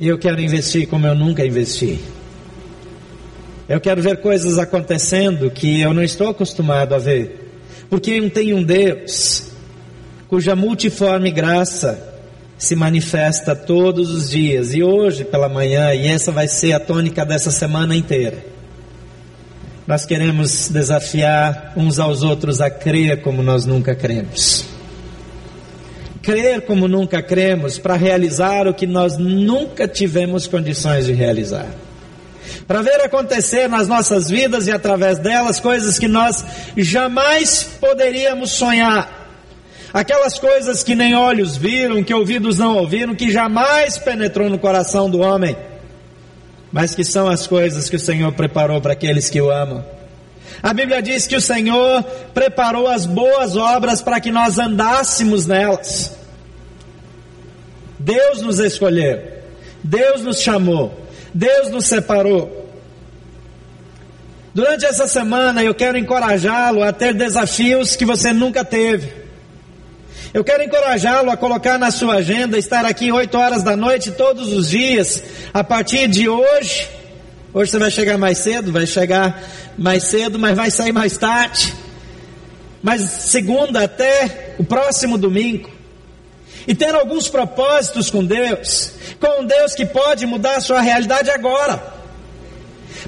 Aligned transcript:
E 0.00 0.08
eu 0.08 0.18
quero 0.18 0.40
investir 0.40 0.88
como 0.88 1.06
eu 1.06 1.14
nunca 1.14 1.44
investi. 1.44 2.00
Eu 3.68 3.78
quero 3.78 4.00
ver 4.00 4.16
coisas 4.16 4.58
acontecendo 4.58 5.50
que 5.50 5.80
eu 5.80 5.92
não 5.92 6.02
estou 6.02 6.30
acostumado 6.30 6.94
a 6.94 6.98
ver. 6.98 7.52
Porque 7.90 8.28
tenho 8.30 8.56
um 8.56 8.62
Deus 8.62 9.52
cuja 10.26 10.56
multiforme 10.56 11.30
graça 11.30 12.08
se 12.56 12.74
manifesta 12.74 13.54
todos 13.54 14.10
os 14.10 14.30
dias 14.30 14.74
e 14.74 14.82
hoje 14.82 15.24
pela 15.24 15.48
manhã, 15.48 15.92
e 15.94 16.06
essa 16.06 16.30
vai 16.30 16.46
ser 16.46 16.72
a 16.72 16.80
tônica 16.80 17.24
dessa 17.24 17.50
semana 17.50 17.94
inteira. 17.94 18.38
Nós 19.86 20.06
queremos 20.06 20.68
desafiar 20.68 21.72
uns 21.76 21.98
aos 21.98 22.22
outros 22.22 22.60
a 22.60 22.70
crer 22.70 23.22
como 23.22 23.42
nós 23.42 23.66
nunca 23.66 23.94
cremos. 23.94 24.79
Crer 26.30 26.60
como 26.60 26.86
nunca 26.86 27.20
cremos 27.20 27.76
para 27.76 27.96
realizar 27.96 28.68
o 28.68 28.74
que 28.74 28.86
nós 28.86 29.18
nunca 29.18 29.88
tivemos 29.88 30.46
condições 30.46 31.06
de 31.06 31.12
realizar. 31.12 31.66
Para 32.68 32.82
ver 32.82 33.00
acontecer 33.00 33.68
nas 33.68 33.88
nossas 33.88 34.30
vidas 34.30 34.68
e 34.68 34.70
através 34.70 35.18
delas 35.18 35.58
coisas 35.58 35.98
que 35.98 36.06
nós 36.06 36.44
jamais 36.76 37.64
poderíamos 37.80 38.52
sonhar 38.52 39.20
Aquelas 39.92 40.38
coisas 40.38 40.84
que 40.84 40.94
nem 40.94 41.16
olhos 41.16 41.56
viram, 41.56 42.04
que 42.04 42.14
ouvidos 42.14 42.58
não 42.58 42.76
ouviram, 42.76 43.12
que 43.12 43.28
jamais 43.28 43.98
penetrou 43.98 44.48
no 44.48 44.56
coração 44.56 45.10
do 45.10 45.18
homem, 45.18 45.56
mas 46.70 46.94
que 46.94 47.02
são 47.02 47.28
as 47.28 47.44
coisas 47.44 47.90
que 47.90 47.96
o 47.96 48.00
Senhor 48.00 48.30
preparou 48.32 48.80
para 48.80 48.92
aqueles 48.92 49.28
que 49.28 49.40
o 49.40 49.50
amam. 49.50 49.84
A 50.62 50.72
Bíblia 50.72 51.02
diz 51.02 51.26
que 51.26 51.34
o 51.34 51.40
Senhor 51.40 52.04
preparou 52.32 52.86
as 52.86 53.04
boas 53.04 53.56
obras 53.56 54.00
para 54.00 54.20
que 54.20 54.30
nós 54.30 54.60
andássemos 54.60 55.44
nelas. 55.44 56.19
Deus 58.00 58.40
nos 58.40 58.58
escolheu, 58.58 59.20
Deus 59.84 60.22
nos 60.22 60.40
chamou, 60.40 61.06
Deus 61.34 61.70
nos 61.70 61.84
separou. 61.84 62.66
Durante 64.54 64.86
essa 64.86 65.06
semana 65.06 65.62
eu 65.62 65.74
quero 65.74 65.98
encorajá-lo 65.98 66.82
a 66.82 66.94
ter 66.94 67.12
desafios 67.12 67.96
que 67.96 68.06
você 68.06 68.32
nunca 68.32 68.64
teve. 68.64 69.12
Eu 70.32 70.42
quero 70.42 70.62
encorajá-lo 70.62 71.30
a 71.30 71.36
colocar 71.36 71.78
na 71.78 71.90
sua 71.90 72.14
agenda, 72.14 72.56
estar 72.56 72.86
aqui 72.86 73.12
8 73.12 73.36
horas 73.36 73.62
da 73.62 73.76
noite 73.76 74.12
todos 74.12 74.50
os 74.50 74.70
dias, 74.70 75.22
a 75.52 75.62
partir 75.62 76.08
de 76.08 76.26
hoje. 76.26 76.88
Hoje 77.52 77.70
você 77.70 77.78
vai 77.78 77.90
chegar 77.90 78.16
mais 78.16 78.38
cedo, 78.38 78.72
vai 78.72 78.86
chegar 78.86 79.42
mais 79.76 80.04
cedo, 80.04 80.38
mas 80.38 80.56
vai 80.56 80.70
sair 80.70 80.92
mais 80.92 81.18
tarde. 81.18 81.74
Mas 82.82 83.02
segunda 83.02 83.84
até 83.84 84.54
o 84.58 84.64
próximo 84.64 85.18
domingo. 85.18 85.79
E 86.66 86.74
ter 86.74 86.94
alguns 86.94 87.28
propósitos 87.28 88.10
com 88.10 88.24
Deus, 88.24 88.92
com 89.18 89.42
um 89.42 89.46
Deus 89.46 89.74
que 89.74 89.86
pode 89.86 90.26
mudar 90.26 90.56
a 90.56 90.60
sua 90.60 90.80
realidade 90.80 91.30
agora. 91.30 92.00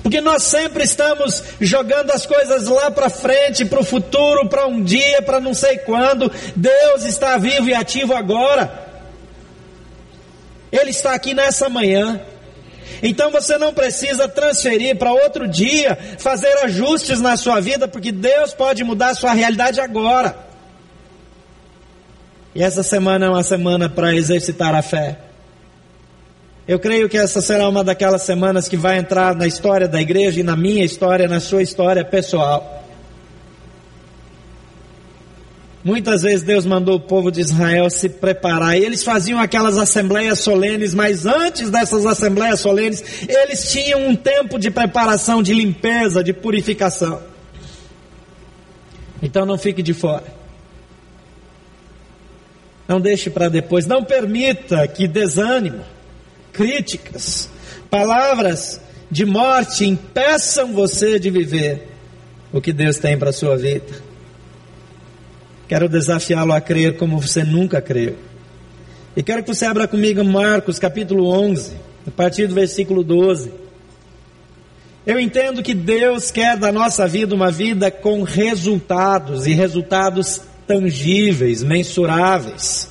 Porque 0.02 0.20
nós 0.20 0.42
sempre 0.42 0.84
estamos 0.84 1.42
jogando 1.60 2.10
as 2.10 2.24
coisas 2.26 2.66
lá 2.66 2.90
para 2.90 3.10
frente, 3.10 3.64
para 3.64 3.80
o 3.80 3.84
futuro, 3.84 4.48
para 4.48 4.66
um 4.66 4.82
dia, 4.82 5.22
para 5.22 5.40
não 5.40 5.54
sei 5.54 5.78
quando. 5.78 6.30
Deus 6.56 7.04
está 7.04 7.36
vivo 7.36 7.68
e 7.68 7.74
ativo 7.74 8.14
agora. 8.14 8.90
Ele 10.70 10.90
está 10.90 11.14
aqui 11.14 11.34
nessa 11.34 11.68
manhã. 11.68 12.20
Então 13.02 13.30
você 13.30 13.58
não 13.58 13.74
precisa 13.74 14.28
transferir 14.28 14.96
para 14.96 15.12
outro 15.12 15.46
dia, 15.48 15.98
fazer 16.18 16.52
ajustes 16.64 17.20
na 17.20 17.36
sua 17.36 17.60
vida, 17.60 17.86
porque 17.86 18.12
Deus 18.12 18.54
pode 18.54 18.82
mudar 18.84 19.10
a 19.10 19.14
sua 19.14 19.32
realidade 19.32 19.80
agora. 19.80 20.51
E 22.54 22.62
essa 22.62 22.82
semana 22.82 23.26
é 23.26 23.28
uma 23.28 23.42
semana 23.42 23.88
para 23.88 24.14
exercitar 24.14 24.74
a 24.74 24.82
fé. 24.82 25.18
Eu 26.68 26.78
creio 26.78 27.08
que 27.08 27.16
essa 27.16 27.40
será 27.40 27.68
uma 27.68 27.82
daquelas 27.82 28.22
semanas 28.22 28.68
que 28.68 28.76
vai 28.76 28.98
entrar 28.98 29.34
na 29.34 29.46
história 29.46 29.88
da 29.88 30.00
igreja 30.00 30.40
e 30.40 30.42
na 30.42 30.56
minha 30.56 30.84
história, 30.84 31.26
na 31.26 31.40
sua 31.40 31.62
história 31.62 32.04
pessoal. 32.04 32.82
Muitas 35.84 36.22
vezes 36.22 36.42
Deus 36.42 36.64
mandou 36.64 36.96
o 36.96 37.00
povo 37.00 37.32
de 37.32 37.40
Israel 37.40 37.90
se 37.90 38.08
preparar, 38.08 38.78
e 38.78 38.84
eles 38.84 39.02
faziam 39.02 39.40
aquelas 39.40 39.76
assembleias 39.76 40.38
solenes, 40.38 40.94
mas 40.94 41.26
antes 41.26 41.70
dessas 41.70 42.06
assembleias 42.06 42.60
solenes, 42.60 43.02
eles 43.28 43.72
tinham 43.72 44.06
um 44.06 44.14
tempo 44.14 44.60
de 44.60 44.70
preparação, 44.70 45.42
de 45.42 45.52
limpeza, 45.52 46.22
de 46.22 46.32
purificação. 46.32 47.20
Então 49.20 49.44
não 49.44 49.58
fique 49.58 49.82
de 49.82 49.92
fora. 49.92 50.41
Não 52.86 53.00
deixe 53.00 53.30
para 53.30 53.48
depois, 53.48 53.86
não 53.86 54.04
permita 54.04 54.86
que 54.88 55.06
desânimo, 55.06 55.84
críticas, 56.52 57.48
palavras 57.90 58.80
de 59.10 59.24
morte 59.24 59.84
impeçam 59.84 60.72
você 60.72 61.18
de 61.18 61.30
viver 61.30 61.88
o 62.52 62.60
que 62.60 62.72
Deus 62.72 62.98
tem 62.98 63.18
para 63.18 63.30
a 63.30 63.32
sua 63.32 63.56
vida. 63.56 64.02
Quero 65.68 65.88
desafiá-lo 65.88 66.52
a 66.52 66.60
crer 66.60 66.96
como 66.96 67.20
você 67.20 67.44
nunca 67.44 67.80
creu. 67.80 68.16
E 69.16 69.22
quero 69.22 69.42
que 69.42 69.54
você 69.54 69.64
abra 69.64 69.86
comigo 69.86 70.24
Marcos 70.24 70.78
capítulo 70.78 71.28
11, 71.28 71.74
a 72.06 72.10
partir 72.10 72.46
do 72.46 72.54
versículo 72.54 73.02
12. 73.04 73.52
Eu 75.06 75.18
entendo 75.18 75.62
que 75.62 75.74
Deus 75.74 76.30
quer 76.30 76.56
da 76.56 76.70
nossa 76.70 77.06
vida 77.06 77.34
uma 77.34 77.50
vida 77.50 77.90
com 77.90 78.22
resultados 78.22 79.46
e 79.46 79.52
resultados 79.52 80.40
tangíveis, 80.66 81.62
mensuráveis. 81.62 82.90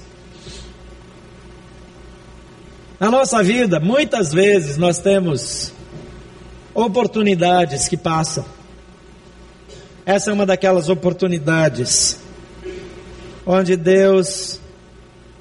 Na 3.00 3.10
nossa 3.10 3.42
vida, 3.42 3.80
muitas 3.80 4.32
vezes 4.32 4.78
nós 4.78 5.00
temos 5.00 5.74
oportunidades 6.74 7.88
que 7.88 7.98
passam. 7.98 8.46
Essa 10.06 10.30
é 10.30 10.34
uma 10.34 10.46
daquelas 10.46 10.90
oportunidades 10.90 12.20
onde 13.46 13.76
Deus 13.76 14.60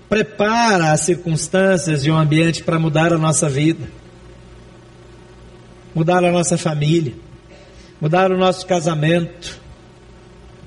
prepara 0.09 0.91
as 0.91 1.03
circunstâncias 1.03 2.05
e 2.05 2.11
o 2.11 2.17
ambiente 2.17 2.65
para 2.65 2.79
mudar 2.79 3.13
a 3.13 3.19
nossa 3.19 3.49
vida, 3.49 3.89
mudar 5.95 6.25
a 6.25 6.33
nossa 6.33 6.59
família, 6.59 7.15
mudar 8.01 8.33
o 8.33 8.37
nosso 8.37 8.67
casamento, 8.67 9.60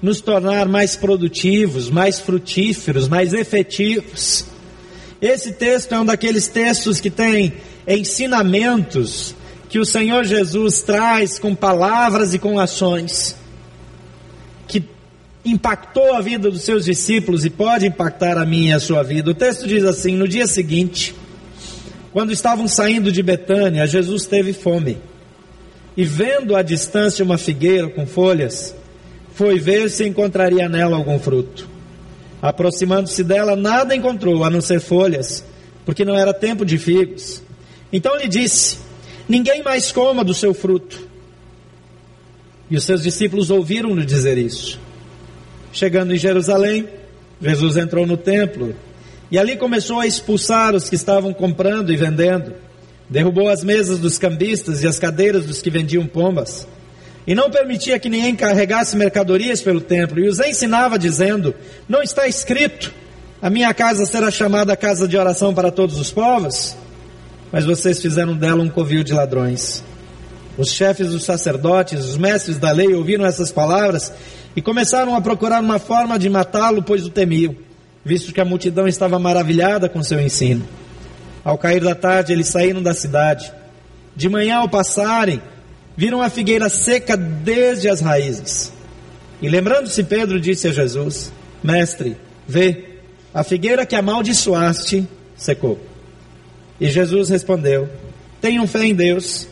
nos 0.03 0.19
tornar 0.19 0.67
mais 0.67 0.97
produtivos, 0.97 1.89
mais 1.89 2.19
frutíferos, 2.19 3.07
mais 3.07 3.31
efetivos. 3.33 4.45
Esse 5.21 5.53
texto 5.53 5.93
é 5.93 5.99
um 5.99 6.03
daqueles 6.03 6.49
textos 6.49 6.99
que 6.99 7.09
tem 7.09 7.53
ensinamentos 7.87 9.33
que 9.69 9.79
o 9.79 9.85
Senhor 9.85 10.25
Jesus 10.25 10.81
traz 10.81 11.39
com 11.39 11.55
palavras 11.55 12.33
e 12.33 12.37
com 12.37 12.59
ações, 12.59 13.33
que 14.67 14.83
impactou 15.45 16.13
a 16.13 16.19
vida 16.19 16.51
dos 16.51 16.63
seus 16.63 16.83
discípulos 16.83 17.45
e 17.45 17.49
pode 17.49 17.87
impactar 17.87 18.37
a 18.37 18.45
minha 18.45 18.71
e 18.71 18.73
a 18.73 18.81
sua 18.81 19.03
vida. 19.03 19.31
O 19.31 19.33
texto 19.33 19.65
diz 19.65 19.85
assim: 19.85 20.17
No 20.17 20.27
dia 20.27 20.47
seguinte, 20.47 21.15
quando 22.11 22.33
estavam 22.33 22.67
saindo 22.67 23.09
de 23.09 23.23
Betânia, 23.23 23.87
Jesus 23.87 24.25
teve 24.25 24.51
fome. 24.51 24.97
E 25.95 26.03
vendo 26.03 26.57
à 26.57 26.61
distância 26.61 27.23
uma 27.23 27.37
figueira 27.37 27.87
com 27.87 28.05
folhas, 28.05 28.75
foi 29.33 29.59
ver 29.59 29.89
se 29.89 30.05
encontraria 30.05 30.69
nela 30.69 30.97
algum 30.97 31.19
fruto. 31.19 31.67
Aproximando-se 32.41 33.23
dela, 33.23 33.55
nada 33.55 33.95
encontrou 33.95 34.43
a 34.43 34.49
não 34.49 34.61
ser 34.61 34.79
folhas, 34.79 35.43
porque 35.85 36.05
não 36.05 36.15
era 36.15 36.33
tempo 36.33 36.65
de 36.65 36.77
figos. 36.77 37.41
Então 37.91 38.15
lhe 38.17 38.27
disse: 38.27 38.77
Ninguém 39.27 39.63
mais 39.63 39.91
coma 39.91 40.23
do 40.23 40.33
seu 40.33 40.53
fruto. 40.53 41.07
E 42.69 42.75
os 42.75 42.83
seus 42.83 43.01
discípulos 43.01 43.49
ouviram-no 43.49 44.05
dizer 44.05 44.37
isso. 44.37 44.79
Chegando 45.71 46.13
em 46.13 46.17
Jerusalém, 46.17 46.87
Jesus 47.41 47.77
entrou 47.77 48.05
no 48.05 48.17
templo 48.17 48.75
e 49.31 49.39
ali 49.39 49.55
começou 49.55 49.99
a 49.99 50.07
expulsar 50.07 50.75
os 50.75 50.89
que 50.89 50.95
estavam 50.95 51.33
comprando 51.33 51.91
e 51.91 51.95
vendendo. 51.95 52.53
Derrubou 53.09 53.49
as 53.49 53.63
mesas 53.63 53.99
dos 53.99 54.17
cambistas 54.17 54.83
e 54.83 54.87
as 54.87 54.99
cadeiras 54.99 55.45
dos 55.45 55.61
que 55.61 55.69
vendiam 55.69 56.05
pombas 56.05 56.67
e 57.25 57.33
não 57.33 57.49
permitia 57.49 57.99
que 57.99 58.09
ninguém 58.09 58.35
carregasse 58.35 58.97
mercadorias 58.97 59.61
pelo 59.61 59.79
templo, 59.79 60.19
e 60.19 60.27
os 60.27 60.39
ensinava 60.39 60.99
dizendo: 60.99 61.55
Não 61.87 62.01
está 62.01 62.27
escrito, 62.27 62.93
a 63.41 63.49
minha 63.49 63.73
casa 63.73 64.05
será 64.05 64.29
chamada 64.29 64.75
casa 64.75 65.07
de 65.07 65.17
oração 65.17 65.53
para 65.53 65.71
todos 65.71 65.99
os 65.99 66.11
povos? 66.11 66.75
Mas 67.51 67.65
vocês 67.65 68.01
fizeram 68.01 68.35
dela 68.35 68.63
um 68.63 68.69
covil 68.69 69.03
de 69.03 69.13
ladrões. 69.13 69.83
Os 70.57 70.71
chefes 70.71 71.09
dos 71.09 71.23
sacerdotes, 71.23 72.05
os 72.05 72.17
mestres 72.17 72.57
da 72.57 72.71
lei, 72.71 72.93
ouviram 72.93 73.25
essas 73.25 73.51
palavras 73.51 74.11
e 74.55 74.61
começaram 74.61 75.15
a 75.15 75.21
procurar 75.21 75.61
uma 75.61 75.79
forma 75.79 76.17
de 76.19 76.29
matá-lo, 76.29 76.83
pois 76.83 77.05
o 77.05 77.09
temiam, 77.09 77.55
visto 78.05 78.31
que 78.31 78.41
a 78.41 78.45
multidão 78.45 78.87
estava 78.87 79.17
maravilhada 79.17 79.89
com 79.89 80.03
seu 80.03 80.21
ensino. 80.21 80.63
Ao 81.43 81.57
cair 81.57 81.83
da 81.83 81.95
tarde, 81.95 82.31
eles 82.31 82.47
saíram 82.47 82.81
da 82.81 82.93
cidade. 82.93 83.51
De 84.15 84.29
manhã, 84.29 84.57
ao 84.57 84.69
passarem, 84.69 85.41
viram 85.95 86.21
a 86.21 86.29
figueira 86.29 86.69
seca 86.69 87.15
desde 87.15 87.89
as 87.89 88.01
raízes. 88.01 88.71
E 89.41 89.49
lembrando-se, 89.49 90.03
Pedro 90.03 90.39
disse 90.39 90.67
a 90.67 90.71
Jesus: 90.71 91.31
Mestre, 91.63 92.17
vê, 92.47 92.85
a 93.33 93.43
figueira 93.43 93.85
que 93.85 93.95
amaldiçoaste 93.95 95.07
secou. 95.35 95.79
E 96.79 96.89
Jesus 96.89 97.29
respondeu: 97.29 97.89
Tenham 98.41 98.67
fé 98.67 98.85
em 98.85 98.95
Deus. 98.95 99.47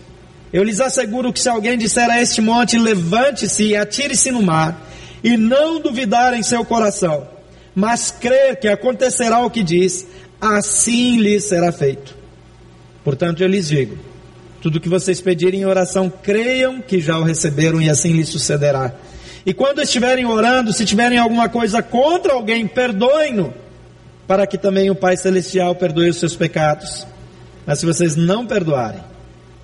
Eu 0.53 0.63
lhes 0.63 0.81
asseguro 0.81 1.31
que 1.31 1.39
se 1.39 1.47
alguém 1.47 1.77
disser 1.77 2.09
a 2.09 2.21
este 2.21 2.41
monte, 2.41 2.77
levante-se 2.77 3.67
e 3.67 3.75
atire-se 3.75 4.31
no 4.31 4.41
mar, 4.41 4.85
e 5.23 5.37
não 5.37 5.79
duvidar 5.79 6.33
em 6.33 6.43
seu 6.43 6.65
coração, 6.65 7.25
mas 7.73 8.11
crer 8.11 8.57
que 8.57 8.67
acontecerá 8.67 9.39
o 9.45 9.49
que 9.49 9.63
diz, 9.63 10.05
assim 10.41 11.17
lhes 11.19 11.45
será 11.45 11.71
feito. 11.71 12.17
Portanto, 13.03 13.41
eu 13.41 13.47
lhes 13.47 13.69
digo: 13.69 13.97
tudo 14.61 14.79
que 14.79 14.87
vocês 14.87 15.19
pedirem 15.19 15.61
em 15.61 15.65
oração, 15.65 16.09
creiam 16.09 16.81
que 16.81 17.01
já 17.01 17.17
o 17.17 17.23
receberam 17.23 17.81
e 17.81 17.89
assim 17.89 18.13
lhes 18.13 18.29
sucederá. 18.29 18.93
E 19.43 19.53
quando 19.53 19.81
estiverem 19.81 20.25
orando, 20.25 20.71
se 20.71 20.85
tiverem 20.85 21.17
alguma 21.17 21.49
coisa 21.49 21.81
contra 21.81 22.33
alguém, 22.33 22.67
perdoem-no, 22.67 23.51
para 24.27 24.45
que 24.45 24.57
também 24.57 24.91
o 24.91 24.95
Pai 24.95 25.17
Celestial 25.17 25.73
perdoe 25.73 26.09
os 26.09 26.17
seus 26.17 26.35
pecados. 26.35 27.07
Mas 27.65 27.79
se 27.79 27.85
vocês 27.85 28.15
não 28.15 28.45
perdoarem, 28.45 29.01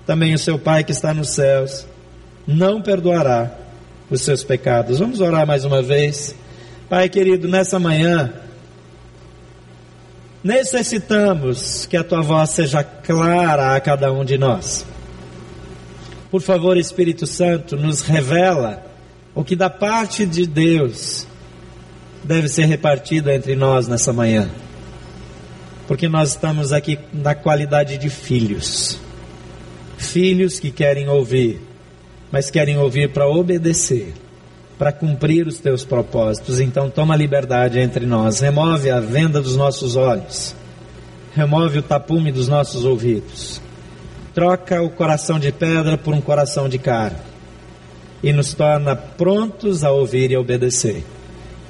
também 0.04 0.34
o 0.34 0.38
seu 0.38 0.58
Pai 0.58 0.82
que 0.82 0.92
está 0.92 1.14
nos 1.14 1.30
céus 1.30 1.86
não 2.46 2.82
perdoará 2.82 3.52
os 4.10 4.22
seus 4.22 4.42
pecados. 4.42 4.98
Vamos 4.98 5.20
orar 5.20 5.46
mais 5.46 5.64
uma 5.64 5.82
vez. 5.82 6.34
Pai 6.88 7.08
querido, 7.08 7.46
nessa 7.46 7.78
manhã, 7.78 8.32
necessitamos 10.42 11.86
que 11.86 11.96
a 11.96 12.04
tua 12.04 12.22
voz 12.22 12.50
seja 12.50 12.82
clara 12.82 13.74
a 13.74 13.80
cada 13.80 14.12
um 14.12 14.24
de 14.24 14.38
nós. 14.38 14.84
Por 16.30 16.42
favor, 16.42 16.76
Espírito 16.76 17.26
Santo, 17.26 17.76
nos 17.76 18.02
revela 18.02 18.84
o 19.34 19.42
que 19.42 19.56
da 19.56 19.70
parte 19.70 20.26
de 20.26 20.46
Deus 20.46 21.26
deve 22.22 22.48
ser 22.48 22.66
repartido 22.66 23.30
entre 23.30 23.56
nós 23.56 23.88
nessa 23.88 24.12
manhã. 24.12 24.48
Porque 25.86 26.08
nós 26.08 26.30
estamos 26.30 26.72
aqui 26.72 26.98
na 27.12 27.34
qualidade 27.34 27.96
de 27.96 28.10
filhos. 28.10 28.98
Filhos 29.96 30.60
que 30.60 30.70
querem 30.70 31.08
ouvir, 31.08 31.60
mas 32.30 32.50
querem 32.50 32.76
ouvir 32.76 33.10
para 33.10 33.26
obedecer, 33.26 34.12
para 34.78 34.92
cumprir 34.92 35.46
os 35.46 35.58
teus 35.58 35.84
propósitos. 35.84 36.60
Então 36.60 36.88
toma 36.88 37.16
liberdade 37.16 37.80
entre 37.80 38.06
nós, 38.06 38.40
remove 38.40 38.90
a 38.90 39.00
venda 39.00 39.40
dos 39.40 39.56
nossos 39.56 39.96
olhos, 39.96 40.54
remove 41.34 41.80
o 41.80 41.82
tapume 41.82 42.30
dos 42.30 42.46
nossos 42.46 42.84
ouvidos, 42.84 43.60
troca 44.32 44.80
o 44.80 44.88
coração 44.88 45.38
de 45.38 45.50
pedra 45.50 45.98
por 45.98 46.14
um 46.14 46.20
coração 46.20 46.68
de 46.68 46.78
carne 46.78 47.18
e 48.22 48.32
nos 48.32 48.54
torna 48.54 48.94
prontos 48.94 49.84
a 49.84 49.90
ouvir 49.90 50.30
e 50.30 50.36
a 50.36 50.40
obedecer. 50.40 51.04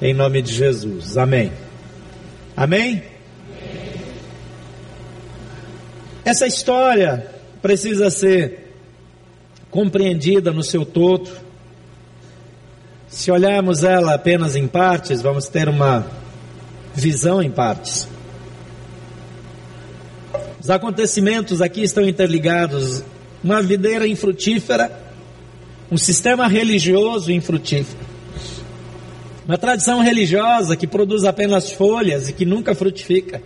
Em 0.00 0.14
nome 0.14 0.43
de 0.43 0.52
Jesus. 0.52 1.16
Amém. 1.16 1.50
Amém? 2.56 3.02
Essa 6.25 6.46
história 6.46 7.26
precisa 7.62 8.11
ser 8.11 8.75
compreendida 9.70 10.52
no 10.52 10.62
seu 10.62 10.84
todo. 10.84 11.47
Se 13.18 13.32
olharmos 13.32 13.82
ela 13.82 14.14
apenas 14.14 14.54
em 14.54 14.68
partes, 14.68 15.20
vamos 15.20 15.48
ter 15.48 15.68
uma 15.68 16.06
visão 16.94 17.42
em 17.42 17.50
partes. 17.50 18.06
Os 20.60 20.70
acontecimentos 20.70 21.60
aqui 21.60 21.82
estão 21.82 22.08
interligados. 22.08 23.02
Uma 23.42 23.60
videira 23.60 24.06
infrutífera, 24.06 24.92
um 25.90 25.96
sistema 25.98 26.46
religioso 26.46 27.32
infrutífero. 27.32 27.98
Uma 29.44 29.58
tradição 29.58 30.00
religiosa 30.00 30.76
que 30.76 30.86
produz 30.86 31.24
apenas 31.24 31.72
folhas 31.72 32.28
e 32.28 32.32
que 32.32 32.44
nunca 32.44 32.72
frutifica. 32.72 33.42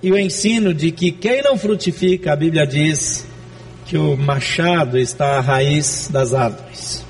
E 0.00 0.12
o 0.12 0.16
ensino 0.16 0.72
de 0.72 0.92
que 0.92 1.10
quem 1.10 1.42
não 1.42 1.58
frutifica, 1.58 2.32
a 2.32 2.36
Bíblia 2.36 2.64
diz 2.64 3.26
que 3.86 3.98
o 3.98 4.16
machado 4.16 4.96
está 4.96 5.38
à 5.38 5.40
raiz 5.40 6.08
das 6.12 6.32
árvores. 6.32 7.07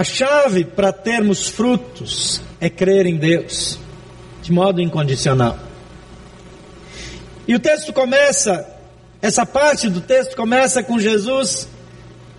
A 0.00 0.02
chave 0.02 0.64
para 0.64 0.94
termos 0.94 1.46
frutos 1.46 2.40
é 2.58 2.70
crer 2.70 3.04
em 3.04 3.18
Deus, 3.18 3.78
de 4.42 4.50
modo 4.50 4.80
incondicional. 4.80 5.58
E 7.46 7.54
o 7.54 7.60
texto 7.60 7.92
começa, 7.92 8.66
essa 9.20 9.44
parte 9.44 9.90
do 9.90 10.00
texto 10.00 10.34
começa 10.34 10.82
com 10.82 10.98
Jesus 10.98 11.68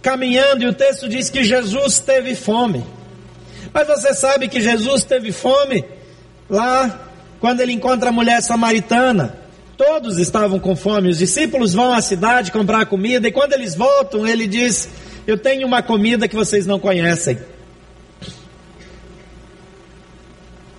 caminhando, 0.01 0.63
e 0.63 0.65
o 0.65 0.73
texto 0.73 1.07
diz 1.07 1.29
que 1.29 1.43
Jesus 1.43 1.99
teve 1.99 2.33
fome. 2.33 2.83
Mas 3.71 3.85
você 3.87 4.15
sabe 4.15 4.47
que 4.47 4.59
Jesus 4.59 5.03
teve 5.03 5.31
fome 5.31 5.85
lá 6.49 7.11
quando 7.39 7.61
ele 7.61 7.73
encontra 7.73 8.09
a 8.09 8.11
mulher 8.11 8.41
samaritana. 8.41 9.37
Todos 9.77 10.17
estavam 10.17 10.59
com 10.59 10.75
fome. 10.75 11.09
Os 11.09 11.19
discípulos 11.19 11.75
vão 11.75 11.93
à 11.93 12.01
cidade 12.01 12.51
comprar 12.51 12.87
comida 12.87 13.27
e 13.27 13.31
quando 13.31 13.53
eles 13.53 13.75
voltam, 13.75 14.27
ele 14.27 14.47
diz: 14.47 14.89
Eu 15.27 15.37
tenho 15.37 15.67
uma 15.67 15.83
comida 15.83 16.27
que 16.27 16.35
vocês 16.35 16.65
não 16.65 16.79
conhecem. 16.79 17.50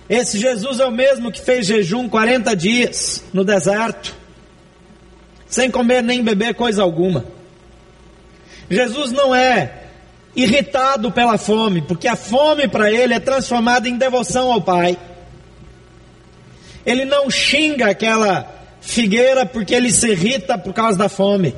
Esse 0.09 0.37
Jesus 0.37 0.79
é 0.79 0.85
o 0.85 0.91
mesmo 0.91 1.31
que 1.31 1.41
fez 1.41 1.65
jejum 1.65 2.09
40 2.09 2.55
dias 2.55 3.23
no 3.33 3.43
deserto, 3.43 4.15
sem 5.47 5.71
comer 5.71 6.03
nem 6.03 6.23
beber 6.23 6.53
coisa 6.55 6.83
alguma. 6.83 7.25
Jesus 8.69 9.11
não 9.11 9.33
é 9.33 9.83
irritado 10.35 11.11
pela 11.11 11.37
fome, 11.37 11.81
porque 11.81 12.07
a 12.07 12.15
fome 12.15 12.67
para 12.67 12.91
ele 12.91 13.13
é 13.13 13.19
transformada 13.19 13.87
em 13.87 13.97
devoção 13.97 14.51
ao 14.51 14.61
Pai. 14.61 14.97
Ele 16.85 17.05
não 17.05 17.29
xinga 17.29 17.89
aquela 17.89 18.51
figueira 18.81 19.45
porque 19.45 19.73
ele 19.73 19.91
se 19.91 20.09
irrita 20.09 20.57
por 20.57 20.73
causa 20.73 20.97
da 20.97 21.07
fome. 21.07 21.55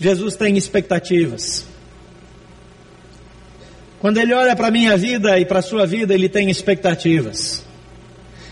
Jesus 0.00 0.36
tem 0.36 0.56
expectativas. 0.56 1.75
Quando 4.00 4.18
ele 4.18 4.34
olha 4.34 4.54
para 4.54 4.68
a 4.68 4.70
minha 4.70 4.96
vida 4.96 5.38
e 5.38 5.44
para 5.44 5.60
a 5.60 5.62
sua 5.62 5.86
vida, 5.86 6.12
ele 6.14 6.28
tem 6.28 6.50
expectativas. 6.50 7.64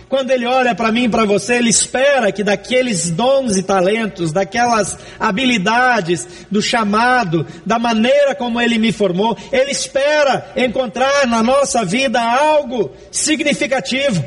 Quando 0.09 0.31
ele 0.31 0.47
olha 0.47 0.75
para 0.75 0.93
mim 0.93 1.05
e 1.05 1.09
para 1.09 1.25
você, 1.25 1.55
ele 1.55 1.71
espera 1.71 2.31
que 2.31 2.45
daqueles 2.45 3.11
dons 3.11 3.57
e 3.57 3.63
talentos, 3.63 4.33
daquelas 4.33 4.97
habilidades, 5.19 6.47
do 6.51 6.63
chamado, 6.63 7.47
da 7.67 7.79
maneira 7.79 8.35
como 8.35 8.61
ele 8.61 8.79
me 8.79 8.93
formou, 8.93 9.37
ele 9.51 9.71
espera 9.71 10.53
encontrar 10.57 11.27
na 11.27 11.43
nossa 11.43 11.85
vida 11.85 12.21
algo 12.21 12.93
significativo. 13.11 14.25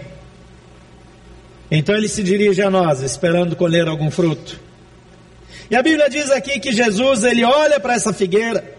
Então 1.72 1.96
ele 1.96 2.10
se 2.10 2.22
dirige 2.22 2.62
a 2.62 2.70
nós, 2.70 3.02
esperando 3.02 3.56
colher 3.56 3.88
algum 3.88 4.12
fruto. 4.12 4.60
E 5.70 5.76
a 5.76 5.82
Bíblia 5.82 6.10
diz 6.10 6.32
aqui 6.32 6.60
que 6.60 6.72
Jesus, 6.72 7.24
ele 7.24 7.44
olha 7.44 7.80
para 7.80 7.94
essa 7.94 8.12
figueira, 8.12 8.77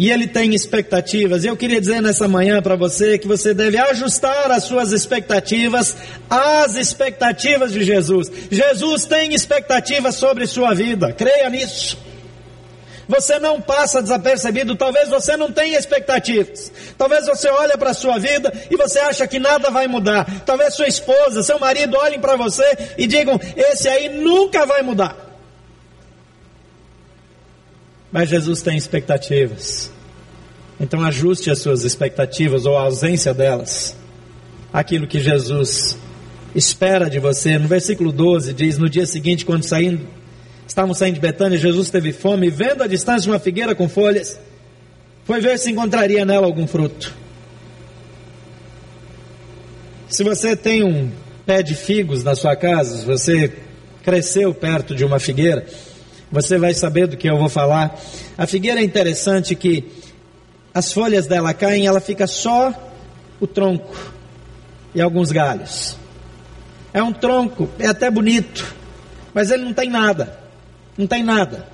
e 0.00 0.10
ele 0.10 0.26
tem 0.26 0.54
expectativas. 0.54 1.44
Eu 1.44 1.54
queria 1.54 1.78
dizer 1.78 2.00
nessa 2.00 2.26
manhã 2.26 2.62
para 2.62 2.74
você 2.74 3.18
que 3.18 3.28
você 3.28 3.52
deve 3.52 3.76
ajustar 3.76 4.50
as 4.50 4.64
suas 4.64 4.92
expectativas 4.92 5.94
às 6.30 6.74
expectativas 6.74 7.70
de 7.70 7.84
Jesus. 7.84 8.32
Jesus 8.50 9.04
tem 9.04 9.34
expectativas 9.34 10.14
sobre 10.14 10.46
sua 10.46 10.72
vida, 10.72 11.12
creia 11.12 11.50
nisso. 11.50 11.98
Você 13.06 13.38
não 13.38 13.60
passa 13.60 14.00
desapercebido, 14.00 14.74
talvez 14.74 15.10
você 15.10 15.36
não 15.36 15.52
tenha 15.52 15.78
expectativas. 15.78 16.72
Talvez 16.96 17.26
você 17.26 17.50
olhe 17.50 17.76
para 17.76 17.90
a 17.90 17.94
sua 17.94 18.18
vida 18.18 18.50
e 18.70 18.76
você 18.78 19.00
acha 19.00 19.26
que 19.26 19.38
nada 19.38 19.68
vai 19.68 19.86
mudar. 19.86 20.24
Talvez 20.46 20.72
sua 20.72 20.88
esposa, 20.88 21.42
seu 21.42 21.58
marido 21.58 21.98
olhem 21.98 22.18
para 22.18 22.36
você 22.36 22.64
e 22.96 23.06
digam: 23.06 23.38
esse 23.54 23.86
aí 23.86 24.08
nunca 24.08 24.64
vai 24.64 24.80
mudar. 24.80 25.29
Mas 28.12 28.28
Jesus 28.28 28.62
tem 28.62 28.76
expectativas. 28.76 29.90
Então 30.80 31.04
ajuste 31.04 31.50
as 31.50 31.58
suas 31.58 31.84
expectativas 31.84 32.66
ou 32.66 32.76
a 32.76 32.82
ausência 32.82 33.34
delas. 33.34 33.96
Aquilo 34.72 35.06
que 35.06 35.20
Jesus 35.20 35.96
espera 36.54 37.08
de 37.08 37.18
você. 37.18 37.58
No 37.58 37.68
versículo 37.68 38.10
12 38.10 38.52
diz: 38.52 38.78
No 38.78 38.88
dia 38.88 39.06
seguinte, 39.06 39.44
quando 39.44 39.64
saindo, 39.64 40.06
estavam 40.66 40.94
saindo 40.94 41.14
de 41.14 41.20
Betânia, 41.20 41.58
Jesus 41.58 41.90
teve 41.90 42.12
fome 42.12 42.46
e, 42.46 42.50
vendo 42.50 42.82
a 42.82 42.86
distância 42.86 43.30
uma 43.30 43.38
figueira 43.38 43.74
com 43.74 43.88
folhas, 43.88 44.38
foi 45.24 45.40
ver 45.40 45.58
se 45.58 45.70
encontraria 45.70 46.24
nela 46.24 46.46
algum 46.46 46.66
fruto. 46.66 47.14
Se 50.08 50.24
você 50.24 50.56
tem 50.56 50.82
um 50.82 51.10
pé 51.46 51.62
de 51.62 51.74
figos 51.74 52.24
na 52.24 52.34
sua 52.34 52.56
casa, 52.56 52.98
se 52.98 53.04
você 53.04 53.52
cresceu 54.02 54.52
perto 54.52 54.94
de 54.94 55.04
uma 55.04 55.20
figueira, 55.20 55.64
você 56.30 56.58
vai 56.58 56.72
saber 56.74 57.06
do 57.06 57.16
que 57.16 57.28
eu 57.28 57.36
vou 57.36 57.48
falar. 57.48 57.98
A 58.38 58.46
figueira 58.46 58.80
é 58.80 58.84
interessante 58.84 59.54
que 59.54 59.90
as 60.72 60.92
folhas 60.92 61.26
dela 61.26 61.52
caem, 61.52 61.86
ela 61.86 62.00
fica 62.00 62.26
só 62.26 62.72
o 63.40 63.46
tronco 63.46 63.96
e 64.94 65.00
alguns 65.00 65.32
galhos. 65.32 65.96
É 66.92 67.02
um 67.02 67.12
tronco, 67.12 67.68
é 67.78 67.86
até 67.86 68.10
bonito, 68.10 68.74
mas 69.34 69.50
ele 69.50 69.64
não 69.64 69.72
tem 69.72 69.90
nada. 69.90 70.38
Não 70.96 71.06
tem 71.06 71.22
nada. 71.22 71.66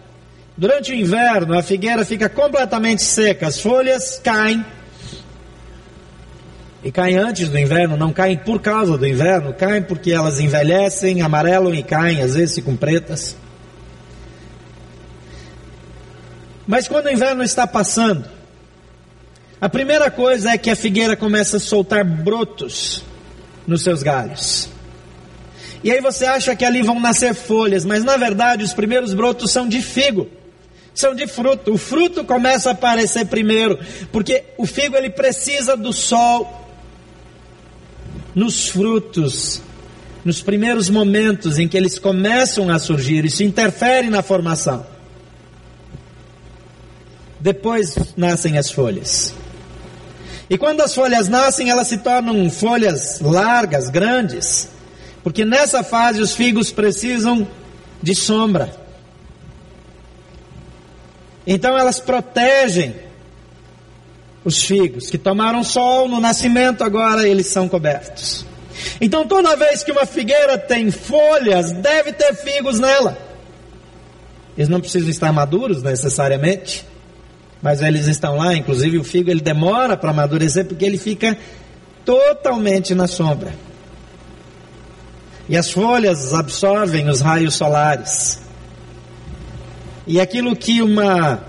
Durante 0.57 0.93
o 0.93 0.95
inverno, 0.95 1.59
a 1.59 1.63
figueira 1.63 2.05
fica 2.05 2.29
completamente 2.29 3.03
seca, 3.03 3.49
as 3.49 3.61
folhas 3.61 4.19
caem 4.23 4.65
E 6.83 6.91
caem 6.91 7.17
antes 7.17 7.49
do 7.49 7.59
inverno, 7.59 7.97
não 7.97 8.13
caem 8.13 8.39
por 8.39 8.61
causa 8.61 8.97
do 8.97 9.07
inverno, 9.07 9.53
caem 9.53 9.83
porque 9.83 10.13
elas 10.13 10.39
envelhecem, 10.39 11.21
amarelam 11.21 11.75
e 11.75 11.83
caem, 11.83 12.23
às 12.23 12.35
vezes 12.35 12.55
ficam 12.55 12.77
pretas. 12.77 13.37
Mas 16.67 16.89
quando 16.89 17.07
o 17.07 17.11
inverno 17.11 17.43
está 17.43 17.67
passando, 17.67 18.25
a 19.61 19.69
primeira 19.69 20.11
coisa 20.11 20.51
é 20.51 20.59
que 20.59 20.71
a 20.71 20.77
figueira 20.77 21.17
começa 21.17 21.57
a 21.59 21.61
soltar 21.61 22.05
brotos 22.05 23.03
nos 23.67 23.83
seus 23.83 24.03
galhos. 24.03 24.69
E 25.83 25.91
aí 25.91 26.01
você 26.01 26.25
acha 26.27 26.57
que 26.57 26.65
ali 26.65 26.83
vão 26.83 26.99
nascer 26.99 27.35
folhas, 27.35 27.85
mas 27.85 28.03
na 28.03 28.17
verdade 28.17 28.65
os 28.65 28.75
primeiros 28.75 29.15
brotos 29.15 29.53
são 29.53 29.69
de 29.69 29.81
figo. 29.81 30.29
São 30.95 31.15
de 31.15 31.27
fruto. 31.27 31.75
O 31.75 31.79
fruto 31.79 32.25
começa 32.25 32.71
a 32.71 32.73
aparecer 32.73 33.27
primeiro, 33.27 33.79
porque 34.11 34.45
o 34.57 34.67
figo 34.67 34.97
ele 34.97 35.11
precisa 35.11 35.77
do 35.77 35.93
sol 35.93 36.67
nos 38.35 38.69
frutos, 38.69 39.63
nos 40.25 40.43
primeiros 40.43 40.91
momentos 40.91 41.59
em 41.59 41.69
que 41.69 41.77
eles 41.77 41.99
começam 41.99 42.71
a 42.71 42.79
surgir, 42.79 43.25
isso 43.25 43.43
interfere 43.43 44.11
na 44.11 44.23
formação. 44.23 44.96
Depois 47.47 47.97
nascem 48.17 48.59
as 48.59 48.73
folhas. 48.73 49.33
E 50.51 50.59
quando 50.59 50.81
as 50.81 50.93
folhas 50.93 51.29
nascem, 51.29 51.71
elas 51.71 51.87
se 51.87 51.99
tornam 51.99 52.51
folhas 52.51 53.21
largas, 53.21 53.89
grandes, 53.89 54.69
porque 55.23 55.45
nessa 55.45 55.85
fase 55.85 56.21
os 56.21 56.35
figos 56.35 56.73
precisam 56.73 57.47
de 58.03 58.17
sombra. 58.17 58.75
Então 61.47 61.79
elas 61.79 62.01
protegem 62.01 62.97
os 64.45 64.65
figos 64.65 65.09
que 65.09 65.17
tomaram 65.17 65.63
sol 65.63 66.09
no 66.09 66.19
nascimento, 66.19 66.83
agora 66.83 67.29
eles 67.29 67.47
são 67.47 67.69
cobertos. 67.69 68.45
Então 69.01 69.25
toda 69.25 69.55
vez 69.55 69.85
que 69.85 69.93
uma 69.93 70.05
figueira 70.05 70.59
tem 70.59 70.91
folhas, 70.91 71.71
deve 71.71 72.13
ter 72.13 72.35
figos 72.35 72.81
nela. 72.81 73.17
Eles 74.59 74.69
não 74.69 74.81
precisam 74.81 75.11
estar 75.11 75.33
maduros 75.33 75.81
necessariamente 75.81 76.85
mas 77.63 77.81
eles 77.81 78.07
estão 78.07 78.37
lá, 78.37 78.55
inclusive 78.55 78.99
o 78.99 79.05
figo 79.05 79.31
ele 79.31 79.41
demora 79.41 79.97
para 79.97 80.11
amadurecer 80.11 80.65
porque 80.67 80.85
ele 80.85 80.99
fica 80.99 81.37
totalmente 82.05 82.95
na 82.95 83.07
sombra. 83.07 83.53
E 85.49 85.57
as 85.57 85.71
folhas 85.71 86.35
absorvem 86.35 87.09
os 87.09 87.21
raios 87.21 87.55
solares. 87.55 88.41
E 90.07 90.21
aquilo 90.21 90.55
que 90.55 90.83
uma 90.83 91.41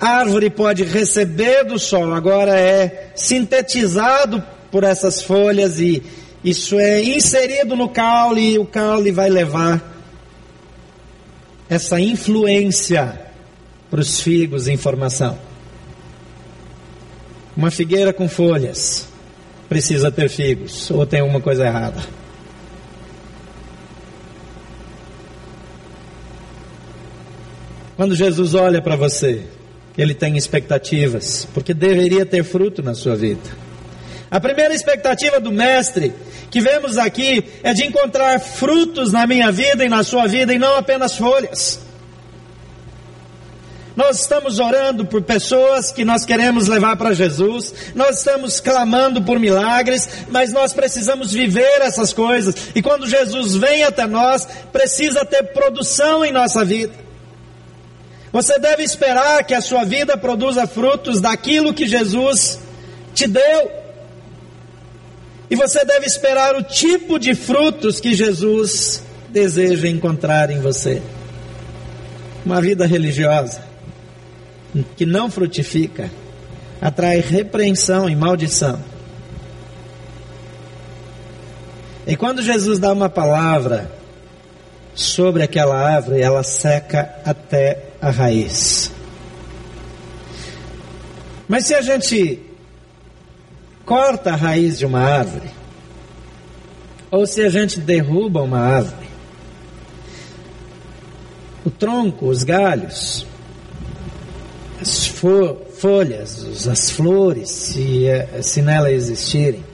árvore 0.00 0.50
pode 0.50 0.84
receber 0.84 1.64
do 1.64 1.78
sol 1.78 2.12
agora 2.12 2.58
é 2.58 3.12
sintetizado 3.14 4.42
por 4.70 4.84
essas 4.84 5.22
folhas 5.22 5.78
e 5.80 6.02
isso 6.44 6.78
é 6.78 7.02
inserido 7.02 7.74
no 7.74 7.88
caule 7.88 8.52
e 8.52 8.58
o 8.58 8.66
caule 8.66 9.10
vai 9.10 9.30
levar 9.30 9.82
essa 11.68 11.98
influência 11.98 13.25
para 13.90 14.00
os 14.00 14.20
figos 14.20 14.68
em 14.68 14.76
formação. 14.76 15.38
Uma 17.56 17.70
figueira 17.70 18.12
com 18.12 18.28
folhas 18.28 19.08
precisa 19.68 20.10
ter 20.10 20.28
figos, 20.28 20.90
ou 20.90 21.06
tem 21.06 21.20
alguma 21.20 21.40
coisa 21.40 21.64
errada. 21.64 22.02
Quando 27.96 28.14
Jesus 28.14 28.54
olha 28.54 28.82
para 28.82 28.94
você, 28.94 29.42
ele 29.96 30.14
tem 30.14 30.36
expectativas, 30.36 31.48
porque 31.54 31.72
deveria 31.72 32.26
ter 32.26 32.44
fruto 32.44 32.82
na 32.82 32.94
sua 32.94 33.16
vida. 33.16 33.40
A 34.30 34.38
primeira 34.38 34.74
expectativa 34.74 35.40
do 35.40 35.50
Mestre 35.50 36.12
que 36.50 36.60
vemos 36.60 36.98
aqui 36.98 37.44
é 37.62 37.72
de 37.72 37.84
encontrar 37.84 38.38
frutos 38.38 39.12
na 39.12 39.26
minha 39.26 39.50
vida 39.50 39.84
e 39.84 39.88
na 39.88 40.04
sua 40.04 40.26
vida 40.26 40.52
e 40.52 40.58
não 40.58 40.76
apenas 40.76 41.16
folhas. 41.16 41.85
Nós 43.96 44.20
estamos 44.20 44.58
orando 44.58 45.06
por 45.06 45.22
pessoas 45.22 45.90
que 45.90 46.04
nós 46.04 46.26
queremos 46.26 46.68
levar 46.68 46.96
para 46.96 47.14
Jesus, 47.14 47.72
nós 47.94 48.18
estamos 48.18 48.60
clamando 48.60 49.22
por 49.22 49.40
milagres, 49.40 50.06
mas 50.28 50.52
nós 50.52 50.74
precisamos 50.74 51.32
viver 51.32 51.80
essas 51.80 52.12
coisas. 52.12 52.54
E 52.74 52.82
quando 52.82 53.08
Jesus 53.08 53.56
vem 53.56 53.84
até 53.84 54.06
nós, 54.06 54.46
precisa 54.70 55.24
ter 55.24 55.44
produção 55.44 56.22
em 56.22 56.30
nossa 56.30 56.62
vida. 56.62 56.92
Você 58.30 58.58
deve 58.58 58.82
esperar 58.82 59.42
que 59.44 59.54
a 59.54 59.62
sua 59.62 59.82
vida 59.82 60.14
produza 60.14 60.66
frutos 60.66 61.18
daquilo 61.22 61.72
que 61.72 61.88
Jesus 61.88 62.58
te 63.14 63.26
deu. 63.26 63.70
E 65.48 65.56
você 65.56 65.86
deve 65.86 66.04
esperar 66.04 66.54
o 66.54 66.62
tipo 66.62 67.18
de 67.18 67.34
frutos 67.34 67.98
que 67.98 68.12
Jesus 68.12 69.02
deseja 69.30 69.88
encontrar 69.88 70.50
em 70.50 70.60
você. 70.60 71.00
Uma 72.44 72.60
vida 72.60 72.84
religiosa 72.84 73.65
que 74.96 75.06
não 75.06 75.30
frutifica, 75.30 76.10
atrai 76.80 77.20
repreensão 77.20 78.08
e 78.08 78.16
maldição. 78.16 78.78
E 82.06 82.16
quando 82.16 82.42
Jesus 82.42 82.78
dá 82.78 82.92
uma 82.92 83.08
palavra 83.08 83.90
sobre 84.94 85.42
aquela 85.42 85.76
árvore, 85.76 86.20
ela 86.20 86.42
seca 86.42 87.14
até 87.24 87.86
a 88.00 88.10
raiz. 88.10 88.92
Mas 91.48 91.66
se 91.66 91.74
a 91.74 91.80
gente 91.80 92.40
corta 93.84 94.32
a 94.32 94.36
raiz 94.36 94.78
de 94.78 94.86
uma 94.86 95.00
árvore, 95.00 95.50
ou 97.10 97.26
se 97.26 97.42
a 97.42 97.48
gente 97.48 97.80
derruba 97.80 98.42
uma 98.42 98.60
árvore, 98.60 99.06
o 101.64 101.70
tronco, 101.70 102.26
os 102.26 102.44
galhos, 102.44 103.26
as 104.80 105.06
folhas, 105.06 106.66
as 106.68 106.90
flores, 106.90 107.50
se, 107.50 108.06
eh, 108.06 108.42
se 108.42 108.60
nela 108.60 108.90
existirem, 108.90 109.64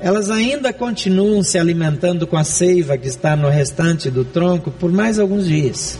elas 0.00 0.30
ainda 0.30 0.72
continuam 0.72 1.42
se 1.42 1.58
alimentando 1.58 2.26
com 2.26 2.36
a 2.36 2.44
seiva 2.44 2.98
que 2.98 3.08
está 3.08 3.36
no 3.36 3.48
restante 3.48 4.10
do 4.10 4.24
tronco 4.24 4.70
por 4.70 4.92
mais 4.92 5.18
alguns 5.18 5.46
dias. 5.46 5.98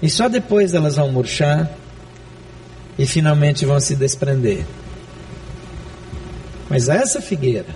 E 0.00 0.10
só 0.10 0.28
depois 0.28 0.74
elas 0.74 0.96
vão 0.96 1.10
murchar 1.10 1.70
e 2.98 3.06
finalmente 3.06 3.64
vão 3.64 3.80
se 3.80 3.96
desprender. 3.96 4.64
Mas 6.68 6.88
essa 6.88 7.20
figueira 7.20 7.74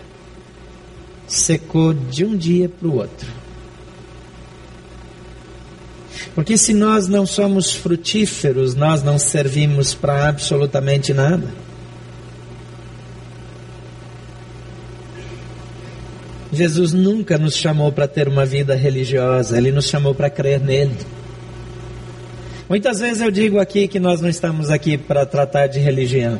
secou 1.26 1.92
de 1.92 2.24
um 2.24 2.36
dia 2.36 2.68
para 2.68 2.88
o 2.88 2.96
outro. 2.96 3.35
Porque 6.34 6.58
se 6.58 6.74
nós 6.74 7.08
não 7.08 7.24
somos 7.24 7.72
frutíferos, 7.72 8.74
nós 8.74 9.02
não 9.02 9.18
servimos 9.18 9.94
para 9.94 10.28
absolutamente 10.28 11.14
nada. 11.14 11.46
Jesus 16.52 16.92
nunca 16.92 17.36
nos 17.36 17.56
chamou 17.56 17.92
para 17.92 18.08
ter 18.08 18.28
uma 18.28 18.46
vida 18.46 18.74
religiosa, 18.74 19.56
ele 19.58 19.70
nos 19.70 19.86
chamou 19.86 20.14
para 20.14 20.30
crer 20.30 20.60
nele. 20.60 20.96
Muitas 22.68 22.98
vezes 22.98 23.20
eu 23.20 23.30
digo 23.30 23.60
aqui 23.60 23.86
que 23.86 24.00
nós 24.00 24.20
não 24.20 24.28
estamos 24.28 24.70
aqui 24.70 24.96
para 24.96 25.24
tratar 25.24 25.66
de 25.66 25.78
religião. 25.78 26.38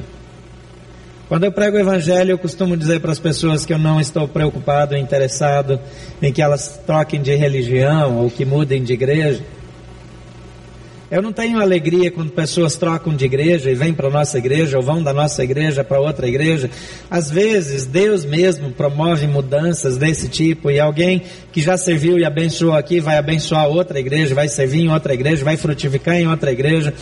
Quando 1.28 1.45
eu 1.45 1.52
prego 1.52 1.76
o 1.76 1.81
Evangelho, 1.81 2.31
eu 2.31 2.38
costumo 2.38 2.76
dizer 2.76 3.00
para 3.00 3.11
as 3.11 3.19
pessoas 3.19 3.66
que 3.66 3.73
eu 3.73 3.78
não 3.78 4.00
estou 4.00 4.28
preocupado, 4.28 4.97
interessado 4.97 5.78
em 6.23 6.33
que 6.33 6.40
elas 6.40 6.81
troquem 6.87 7.21
de 7.21 7.35
religião 7.35 8.19
ou 8.19 8.31
que 8.31 8.45
mudem 8.45 8.83
de 8.83 8.93
igreja. 8.93 9.43
Eu 11.08 11.22
não 11.22 11.32
tenho 11.32 11.60
alegria 11.60 12.10
quando 12.10 12.32
pessoas 12.32 12.75
trocam 12.75 13.14
de 13.14 13.25
igreja 13.25 13.70
e 13.70 13.76
vêm 13.76 13.94
para 13.94 14.10
nossa 14.10 14.38
igreja 14.38 14.76
ou 14.76 14.82
vão 14.82 15.00
da 15.00 15.12
nossa 15.12 15.44
igreja 15.44 15.84
para 15.84 16.00
outra 16.00 16.26
igreja. 16.26 16.68
Às 17.08 17.30
vezes, 17.30 17.86
Deus 17.86 18.25
mesmo 18.25 18.72
promove 18.72 19.25
mudanças 19.28 19.96
desse 19.96 20.28
tipo 20.28 20.68
e 20.68 20.80
alguém 20.80 21.22
que 21.52 21.62
já 21.62 21.76
serviu 21.76 22.18
e 22.18 22.25
abençoou 22.25 22.75
aqui 22.75 22.98
vai 22.98 23.18
abençoar 23.18 23.68
outra 23.68 24.00
igreja, 24.00 24.34
vai 24.34 24.48
servir 24.48 24.80
em 24.80 24.90
outra 24.90 25.14
igreja, 25.14 25.44
vai 25.44 25.56
frutificar 25.56 26.16
em 26.16 26.26
outra 26.26 26.50
igreja. 26.50 26.92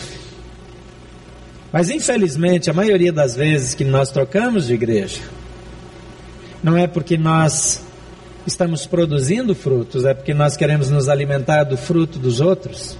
Mas 1.73 1.89
infelizmente, 1.89 2.69
a 2.69 2.73
maioria 2.73 3.11
das 3.11 3.35
vezes 3.35 3.73
que 3.73 3.83
nós 3.83 4.11
trocamos 4.11 4.67
de 4.67 4.75
igreja, 4.75 5.21
não 6.61 6.77
é 6.77 6.85
porque 6.85 7.17
nós 7.17 7.83
estamos 8.45 8.85
produzindo 8.85 9.55
frutos, 9.55 10.05
é 10.05 10.13
porque 10.13 10.33
nós 10.33 10.55
queremos 10.55 10.91
nos 10.91 11.09
alimentar 11.09 11.63
do 11.63 11.75
fruto 11.75 12.19
dos 12.19 12.39
outros. 12.39 12.95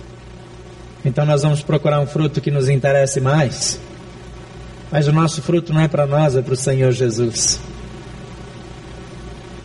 Então 1.06 1.26
nós 1.26 1.44
vamos 1.44 1.62
procurar 1.62 2.02
um 2.02 2.08
fruto 2.08 2.42
que 2.42 2.52
nos 2.52 2.68
interesse 2.68 3.22
mais. 3.22 3.80
Mas 4.92 5.08
o 5.08 5.14
nosso 5.14 5.42
fruto 5.42 5.72
não 5.72 5.82
é 5.82 5.88
para 5.88 6.06
nós, 6.06 6.36
é 6.36 6.42
para 6.42 6.54
o 6.54 6.58
Senhor 6.58 6.92
Jesus. 6.92 7.60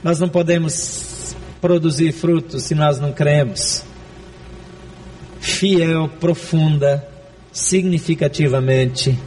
Nós 0.04 0.20
não 0.20 0.28
podemos 0.28 1.34
produzir 1.60 2.12
frutos 2.12 2.64
se 2.64 2.74
nós 2.74 3.00
não 3.00 3.12
cremos. 3.12 3.82
Fiel, 5.40 6.08
profunda, 6.20 7.06
significativamente 7.50 9.18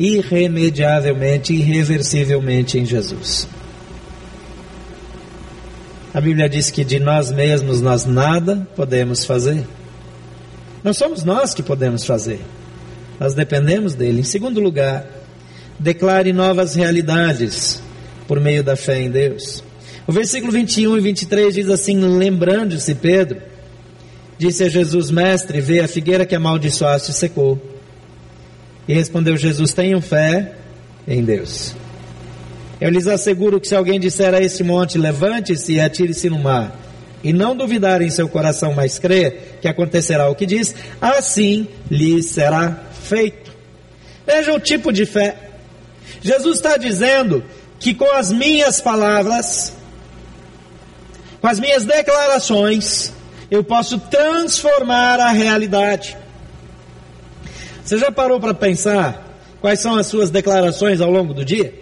irremediavelmente, 0.00 1.52
irreversivelmente 1.52 2.78
em 2.78 2.86
Jesus. 2.86 3.46
A 6.14 6.20
Bíblia 6.22 6.48
diz 6.48 6.70
que 6.70 6.82
de 6.82 6.98
nós 6.98 7.30
mesmos 7.30 7.82
nós 7.82 8.06
nada 8.06 8.66
podemos 8.74 9.26
fazer. 9.26 9.66
Não 10.82 10.94
somos 10.94 11.24
nós 11.24 11.54
que 11.54 11.62
podemos 11.62 12.04
fazer. 12.04 12.40
Nós 13.18 13.34
dependemos 13.34 13.94
dele. 13.94 14.20
Em 14.20 14.24
segundo 14.24 14.60
lugar, 14.60 15.06
declare 15.78 16.32
novas 16.32 16.74
realidades 16.74 17.82
por 18.26 18.40
meio 18.40 18.62
da 18.64 18.76
fé 18.76 19.02
em 19.02 19.10
Deus. 19.10 19.62
O 20.06 20.12
versículo 20.12 20.52
21 20.52 20.96
e 20.96 21.00
23 21.00 21.54
diz 21.54 21.68
assim: 21.68 22.00
Lembrando-se, 22.00 22.94
Pedro, 22.94 23.40
disse 24.38 24.64
a 24.64 24.68
Jesus, 24.68 25.10
Mestre, 25.10 25.60
vê 25.60 25.80
a 25.80 25.88
figueira 25.88 26.24
que 26.24 26.34
amaldiçoaste 26.34 27.12
secou. 27.12 27.60
E 28.88 28.94
respondeu 28.94 29.36
Jesus: 29.36 29.72
Tenham 29.72 30.00
fé 30.00 30.54
em 31.06 31.22
Deus. 31.22 31.74
Eu 32.80 32.88
lhes 32.88 33.06
asseguro 33.06 33.60
que 33.60 33.68
se 33.68 33.74
alguém 33.74 34.00
disser 34.00 34.32
a 34.32 34.40
este 34.40 34.64
monte, 34.64 34.96
levante-se 34.96 35.74
e 35.74 35.80
atire-se 35.80 36.30
no 36.30 36.38
mar, 36.38 36.79
e 37.22 37.32
não 37.32 37.56
duvidar 37.56 38.00
em 38.02 38.10
seu 38.10 38.28
coração, 38.28 38.72
mas 38.74 38.98
crer 38.98 39.58
que 39.60 39.68
acontecerá 39.68 40.28
o 40.28 40.34
que 40.34 40.46
diz, 40.46 40.74
assim 41.00 41.68
lhe 41.90 42.22
será 42.22 42.84
feito. 43.02 43.50
Veja 44.26 44.52
o 44.52 44.60
tipo 44.60 44.92
de 44.92 45.04
fé. 45.04 45.36
Jesus 46.22 46.56
está 46.56 46.76
dizendo 46.76 47.44
que 47.78 47.94
com 47.94 48.10
as 48.12 48.30
minhas 48.32 48.80
palavras, 48.80 49.74
com 51.40 51.48
as 51.48 51.58
minhas 51.58 51.84
declarações, 51.84 53.12
eu 53.50 53.64
posso 53.64 53.98
transformar 53.98 55.18
a 55.18 55.30
realidade. 55.30 56.16
Você 57.84 57.98
já 57.98 58.12
parou 58.12 58.38
para 58.38 58.54
pensar 58.54 59.26
quais 59.60 59.80
são 59.80 59.96
as 59.96 60.06
suas 60.06 60.30
declarações 60.30 61.00
ao 61.00 61.10
longo 61.10 61.34
do 61.34 61.44
dia? 61.44 61.74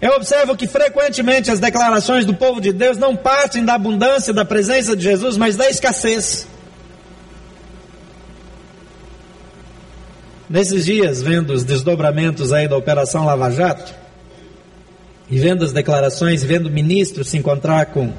Eu 0.00 0.12
observo 0.12 0.56
que 0.56 0.66
frequentemente 0.66 1.50
as 1.50 1.58
declarações 1.58 2.24
do 2.26 2.34
povo 2.34 2.60
de 2.60 2.72
Deus 2.72 2.98
não 2.98 3.16
partem 3.16 3.64
da 3.64 3.74
abundância 3.74 4.32
da 4.32 4.44
presença 4.44 4.94
de 4.94 5.02
Jesus, 5.02 5.36
mas 5.36 5.56
da 5.56 5.68
escassez. 5.68 6.46
Nesses 10.48 10.84
dias, 10.84 11.22
vendo 11.22 11.52
os 11.52 11.64
desdobramentos 11.64 12.52
aí 12.52 12.68
da 12.68 12.76
Operação 12.76 13.24
Lava 13.24 13.50
Jato, 13.50 13.92
e 15.28 15.38
vendo 15.38 15.64
as 15.64 15.72
declarações, 15.72 16.42
vendo 16.44 16.70
ministros 16.70 17.28
se 17.28 17.36
encontrar 17.36 17.86
com, 17.86 18.12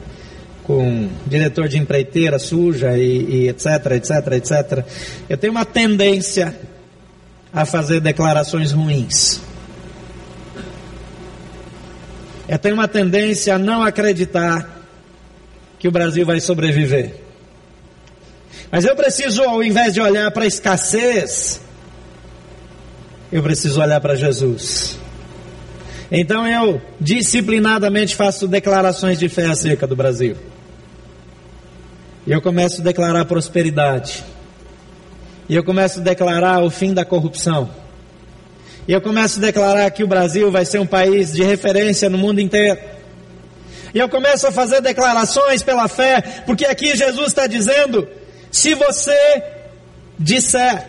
com 0.64 1.08
diretor 1.26 1.68
de 1.70 1.78
empreiteira 1.78 2.38
suja 2.38 2.98
e, 2.98 3.46
e 3.46 3.50
etc, 3.50 3.92
etc, 3.92 4.12
etc, 4.34 4.86
eu 5.30 5.38
tenho 5.38 5.52
uma 5.52 5.64
tendência 5.64 6.54
a 7.54 7.66
fazer 7.66 8.02
declarações 8.02 8.74
ruins. 8.74 9.40
Eu 12.48 12.58
tenho 12.58 12.76
uma 12.76 12.88
tendência 12.88 13.56
a 13.56 13.60
não 13.60 13.84
acreditar 13.84 14.78
que 15.80 15.88
o 15.88 15.92
Brasil 15.92 16.26
vai 16.26 16.40
sobreviver. 16.40 17.16
Mas 18.72 18.86
eu 18.86 18.96
preciso, 18.96 19.44
ao 19.44 19.64
invés 19.64 19.94
de 19.94 20.02
olhar 20.02 20.30
para 20.32 20.44
a 20.44 20.48
escassez, 20.48 21.62
eu 23.32 23.44
preciso 23.44 23.82
olhar 23.82 24.00
para 24.00 24.16
Jesus. 24.16 24.98
Então 26.12 26.48
eu 26.48 26.82
disciplinadamente 27.00 28.16
faço 28.16 28.48
declarações 28.48 29.20
de 29.20 29.28
fé 29.28 29.48
acerca 29.48 29.86
do 29.86 29.96
Brasil. 29.96 30.38
E 32.26 32.32
eu 32.32 32.42
começo 32.42 32.82
a 32.82 32.84
declarar 32.84 33.26
prosperidade. 33.26 34.24
E 35.50 35.56
eu 35.56 35.64
começo 35.64 36.00
a 36.00 36.04
declarar 36.04 36.62
o 36.62 36.70
fim 36.70 36.94
da 36.94 37.06
corrupção. 37.06 37.70
E 38.88 38.94
eu 38.94 39.02
começo 39.02 39.38
a 39.38 39.42
declarar 39.42 39.92
que 39.92 40.04
o 40.04 40.08
Brasil 40.08 40.50
vai 40.50 40.64
ser 40.64 40.80
um 40.80 40.86
país 40.86 41.34
de 41.34 41.44
referência 41.44 42.10
no 42.10 42.18
mundo 42.18 42.40
inteiro. 42.40 42.80
E 43.94 44.00
eu 44.00 44.08
começo 44.08 44.48
a 44.48 44.52
fazer 44.52 44.82
declarações 44.82 45.62
pela 45.62 45.88
fé, 45.88 46.22
porque 46.46 46.66
aqui 46.66 46.96
Jesus 46.96 47.28
está 47.28 47.48
dizendo: 47.48 48.08
se 48.50 48.74
você 48.76 49.44
disser, 50.18 50.86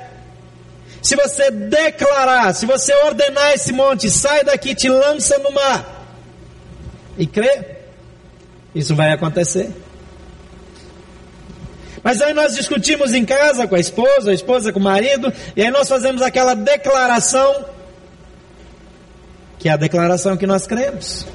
se 1.03 1.17
você 1.17 1.51
declarar, 1.51 2.55
se 2.55 2.67
você 2.67 2.95
ordenar 3.05 3.53
esse 3.53 3.73
monte, 3.73 4.09
sai 4.11 4.45
daqui, 4.45 4.75
te 4.75 4.89
lança 4.89 5.37
no 5.39 5.51
mar, 5.51 6.07
e 7.17 7.27
crê, 7.27 7.65
isso 8.75 8.95
vai 8.95 9.11
acontecer. 9.11 9.71
Mas 12.03 12.23
aí 12.23 12.33
nós 12.33 12.55
discutimos 12.55 13.13
em 13.13 13.25
casa 13.25 13.67
com 13.67 13.75
a 13.75 13.81
esposa, 13.81 14.31
a 14.31 14.35
esposa 14.35 14.73
com 14.73 14.79
o 14.79 14.83
marido, 14.83 15.33
e 15.57 15.63
aí 15.63 15.71
nós 15.71 15.89
fazemos 15.89 16.23
aquela 16.23 16.55
declaração 16.55 17.65
que 19.59 19.69
é 19.69 19.73
a 19.73 19.77
declaração 19.77 20.37
que 20.37 20.47
nós 20.47 20.67
cremos. 20.67 21.27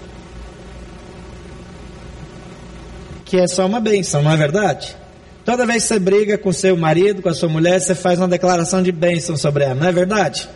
Que 3.25 3.39
é 3.39 3.47
só 3.47 3.65
uma 3.65 3.79
bênção, 3.79 4.21
não 4.21 4.31
é 4.31 4.37
verdade? 4.37 4.95
Toda 5.43 5.65
vez 5.65 5.83
que 5.83 5.89
você 5.89 5.99
briga 5.99 6.37
com 6.37 6.53
seu 6.53 6.77
marido, 6.77 7.21
com 7.21 7.29
a 7.29 7.33
sua 7.33 7.49
mulher, 7.49 7.79
você 7.81 7.93
faz 7.93 8.17
uma 8.19 8.27
declaração 8.27 8.81
de 8.81 8.91
bênção 8.91 9.35
sobre 9.35 9.65
ela, 9.65 9.75
não 9.75 9.87
é 9.87 9.91
verdade? 9.91 10.47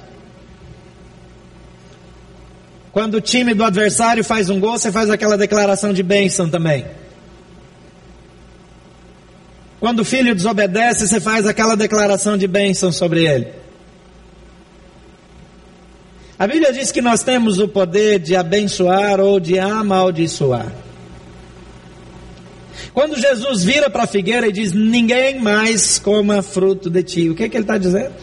Quando 2.93 3.15
o 3.15 3.21
time 3.21 3.53
do 3.53 3.63
adversário 3.63 4.23
faz 4.23 4.49
um 4.49 4.59
gol, 4.59 4.79
você 4.79 4.91
faz 4.91 5.09
aquela 5.09 5.37
declaração 5.37 5.91
de 5.91 6.01
bênção 6.01 6.49
também. 6.49 6.85
Quando 9.79 9.99
o 9.99 10.05
filho 10.05 10.33
desobedece, 10.33 11.07
você 11.07 11.19
faz 11.19 11.45
aquela 11.45 11.75
declaração 11.75 12.37
de 12.37 12.47
bênção 12.47 12.91
sobre 12.91 13.25
ele. 13.25 13.66
A 16.39 16.45
Bíblia 16.45 16.71
diz 16.71 16.91
que 16.91 17.01
nós 17.01 17.23
temos 17.23 17.57
o 17.57 17.67
poder 17.67 18.19
de 18.19 18.35
abençoar 18.35 19.19
ou 19.19 19.39
de 19.39 19.57
amaldiçoar. 19.57 20.71
Quando 22.93 23.19
Jesus 23.19 23.63
vira 23.63 23.89
para 23.89 24.03
a 24.03 24.07
figueira 24.07 24.47
e 24.47 24.51
diz: 24.51 24.71
Ninguém 24.71 25.39
mais 25.39 25.97
coma 25.97 26.41
fruto 26.41 26.89
de 26.89 27.03
ti, 27.03 27.29
o 27.29 27.35
que, 27.35 27.43
é 27.43 27.49
que 27.49 27.57
ele 27.57 27.63
está 27.63 27.77
dizendo? 27.77 28.13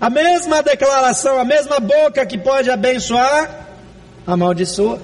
A 0.00 0.08
mesma 0.08 0.62
declaração, 0.62 1.38
a 1.38 1.44
mesma 1.44 1.80
boca 1.80 2.24
que 2.24 2.38
pode 2.38 2.70
abençoar, 2.70 3.68
amaldiçoa. 4.26 5.00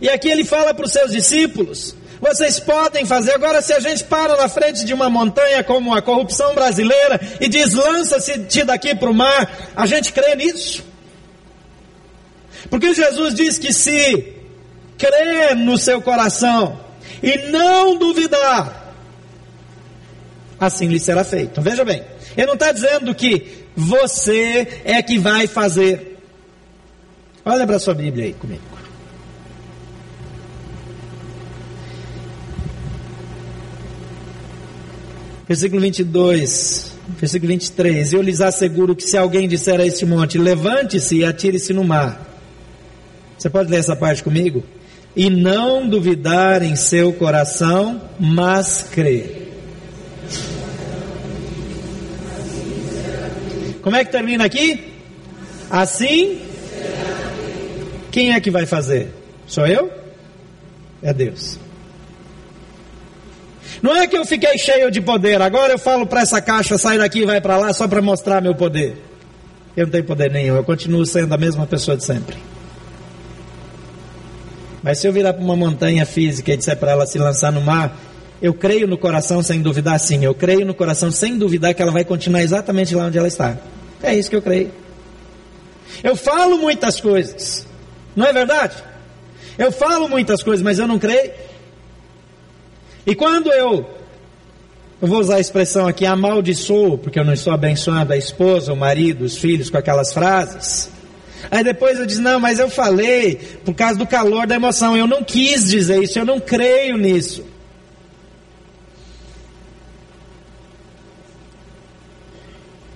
E 0.00 0.08
aqui 0.08 0.28
ele 0.28 0.44
fala 0.44 0.72
para 0.72 0.84
os 0.84 0.92
seus 0.92 1.10
discípulos: 1.10 1.95
vocês 2.20 2.58
podem 2.58 3.04
fazer. 3.04 3.32
Agora, 3.32 3.60
se 3.60 3.72
a 3.72 3.80
gente 3.80 4.04
para 4.04 4.36
na 4.36 4.48
frente 4.48 4.84
de 4.84 4.94
uma 4.94 5.10
montanha 5.10 5.62
como 5.62 5.94
a 5.94 6.02
corrupção 6.02 6.54
brasileira 6.54 7.20
e 7.40 7.48
diz: 7.48 7.72
lança-se 7.72 8.38
daqui 8.64 8.94
para 8.94 9.10
o 9.10 9.14
mar, 9.14 9.72
a 9.74 9.86
gente 9.86 10.12
crê 10.12 10.34
nisso. 10.34 10.84
Porque 12.70 12.94
Jesus 12.94 13.34
diz 13.34 13.58
que 13.58 13.72
se 13.72 14.34
crer 14.98 15.54
no 15.54 15.76
seu 15.78 16.00
coração 16.00 16.80
e 17.22 17.50
não 17.50 17.96
duvidar, 17.96 18.94
assim 20.58 20.88
lhe 20.88 20.98
será 20.98 21.22
feito. 21.22 21.60
Veja 21.60 21.84
bem, 21.84 22.02
ele 22.36 22.46
não 22.46 22.54
está 22.54 22.72
dizendo 22.72 23.14
que 23.14 23.66
você 23.76 24.80
é 24.84 25.02
que 25.02 25.18
vai 25.18 25.46
fazer. 25.46 26.18
Olha 27.44 27.66
para 27.66 27.76
a 27.76 27.80
sua 27.80 27.94
Bíblia 27.94 28.26
aí 28.26 28.34
comigo. 28.34 28.75
Versículo 35.48 35.80
22, 35.80 36.92
versículo 37.20 37.52
23. 37.52 38.12
Eu 38.12 38.22
lhes 38.22 38.40
asseguro 38.40 38.96
que 38.96 39.04
se 39.04 39.16
alguém 39.16 39.46
disser 39.46 39.80
a 39.80 39.86
este 39.86 40.04
monte, 40.04 40.38
levante-se 40.38 41.18
e 41.18 41.24
atire-se 41.24 41.72
no 41.72 41.84
mar. 41.84 42.20
Você 43.38 43.48
pode 43.48 43.70
ler 43.70 43.78
essa 43.78 43.94
parte 43.94 44.24
comigo? 44.24 44.64
E 45.14 45.30
não 45.30 45.88
duvidar 45.88 46.62
em 46.62 46.74
seu 46.74 47.12
coração, 47.12 48.02
mas 48.18 48.88
crer. 48.90 49.46
Como 53.82 53.94
é 53.94 54.04
que 54.04 54.10
termina 54.10 54.44
aqui? 54.44 54.92
Assim, 55.70 56.40
quem 58.10 58.32
é 58.32 58.40
que 58.40 58.50
vai 58.50 58.66
fazer? 58.66 59.12
Sou 59.46 59.64
eu? 59.64 59.92
É 61.00 61.14
Deus. 61.14 61.65
Não 63.82 63.94
é 63.94 64.06
que 64.06 64.16
eu 64.16 64.24
fiquei 64.24 64.56
cheio 64.58 64.90
de 64.90 65.00
poder, 65.00 65.40
agora 65.40 65.72
eu 65.72 65.78
falo 65.78 66.06
para 66.06 66.22
essa 66.22 66.40
caixa, 66.40 66.78
sai 66.78 66.98
daqui 66.98 67.20
e 67.20 67.26
vai 67.26 67.40
para 67.40 67.56
lá 67.56 67.72
só 67.72 67.86
para 67.86 68.00
mostrar 68.00 68.40
meu 68.40 68.54
poder. 68.54 68.96
Eu 69.76 69.86
não 69.86 69.92
tenho 69.92 70.04
poder 70.04 70.30
nenhum, 70.30 70.56
eu 70.56 70.64
continuo 70.64 71.04
sendo 71.04 71.34
a 71.34 71.36
mesma 71.36 71.66
pessoa 71.66 71.96
de 71.96 72.04
sempre. 72.04 72.36
Mas 74.82 74.98
se 74.98 75.06
eu 75.06 75.12
virar 75.12 75.34
para 75.34 75.42
uma 75.42 75.56
montanha 75.56 76.06
física 76.06 76.52
e 76.52 76.56
disser 76.56 76.76
para 76.76 76.92
ela 76.92 77.06
se 77.06 77.18
lançar 77.18 77.52
no 77.52 77.60
mar, 77.60 77.98
eu 78.40 78.54
creio 78.54 78.86
no 78.86 78.96
coração 78.96 79.42
sem 79.42 79.60
duvidar, 79.60 79.98
sim. 79.98 80.24
Eu 80.24 80.34
creio 80.34 80.64
no 80.64 80.74
coração 80.74 81.10
sem 81.10 81.36
duvidar 81.36 81.74
que 81.74 81.82
ela 81.82 81.92
vai 81.92 82.04
continuar 82.04 82.42
exatamente 82.42 82.94
lá 82.94 83.06
onde 83.06 83.18
ela 83.18 83.28
está. 83.28 83.56
É 84.02 84.14
isso 84.14 84.30
que 84.30 84.36
eu 84.36 84.42
creio. 84.42 84.70
Eu 86.02 86.14
falo 86.14 86.58
muitas 86.58 87.00
coisas, 87.00 87.66
não 88.14 88.26
é 88.26 88.32
verdade? 88.32 88.74
Eu 89.58 89.72
falo 89.72 90.08
muitas 90.08 90.42
coisas, 90.42 90.62
mas 90.62 90.78
eu 90.78 90.86
não 90.86 90.98
creio. 90.98 91.32
E 93.06 93.14
quando 93.14 93.52
eu 93.52 93.86
eu 95.00 95.08
vou 95.08 95.20
usar 95.20 95.36
a 95.36 95.40
expressão 95.40 95.86
aqui, 95.86 96.06
amaldiçoo, 96.06 96.96
porque 96.96 97.18
eu 97.18 97.24
não 97.24 97.34
estou 97.34 97.52
abençoando 97.52 98.14
a 98.14 98.16
esposa, 98.16 98.72
o 98.72 98.76
marido, 98.76 99.26
os 99.26 99.36
filhos 99.36 99.68
com 99.68 99.76
aquelas 99.76 100.12
frases. 100.12 100.90
Aí 101.50 101.62
depois 101.62 101.98
eu 101.98 102.06
disse, 102.06 102.20
não, 102.20 102.40
mas 102.40 102.58
eu 102.58 102.70
falei 102.70 103.36
por 103.62 103.74
causa 103.74 103.98
do 103.98 104.06
calor 104.06 104.46
da 104.46 104.54
emoção, 104.54 104.96
eu 104.96 105.06
não 105.06 105.22
quis 105.22 105.68
dizer 105.68 106.02
isso, 106.02 106.18
eu 106.18 106.24
não 106.24 106.40
creio 106.40 106.96
nisso. 106.96 107.44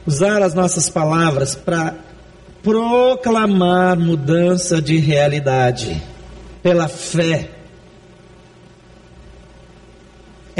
Usar 0.06 0.42
as 0.42 0.54
nossas 0.54 0.88
palavras 0.88 1.54
para 1.54 1.94
proclamar 2.62 3.98
mudança 3.98 4.80
de 4.80 4.96
realidade 4.96 6.02
pela 6.62 6.88
fé 6.88 7.59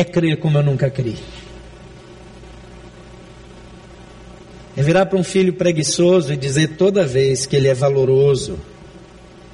é 0.01 0.05
crer 0.05 0.39
como 0.39 0.59
eu 0.59 0.63
nunca 0.63 0.91
criei. 0.91 1.19
É 4.77 4.83
virar 4.83 5.07
para 5.07 5.19
um 5.19 5.25
filho 5.25 5.53
preguiçoso 5.53 6.33
e 6.33 6.37
dizer 6.37 6.77
toda 6.77 7.07
vez 7.07 7.45
que 7.45 7.55
ele 7.55 7.69
é 7.69 7.75
valoroso, 7.75 8.59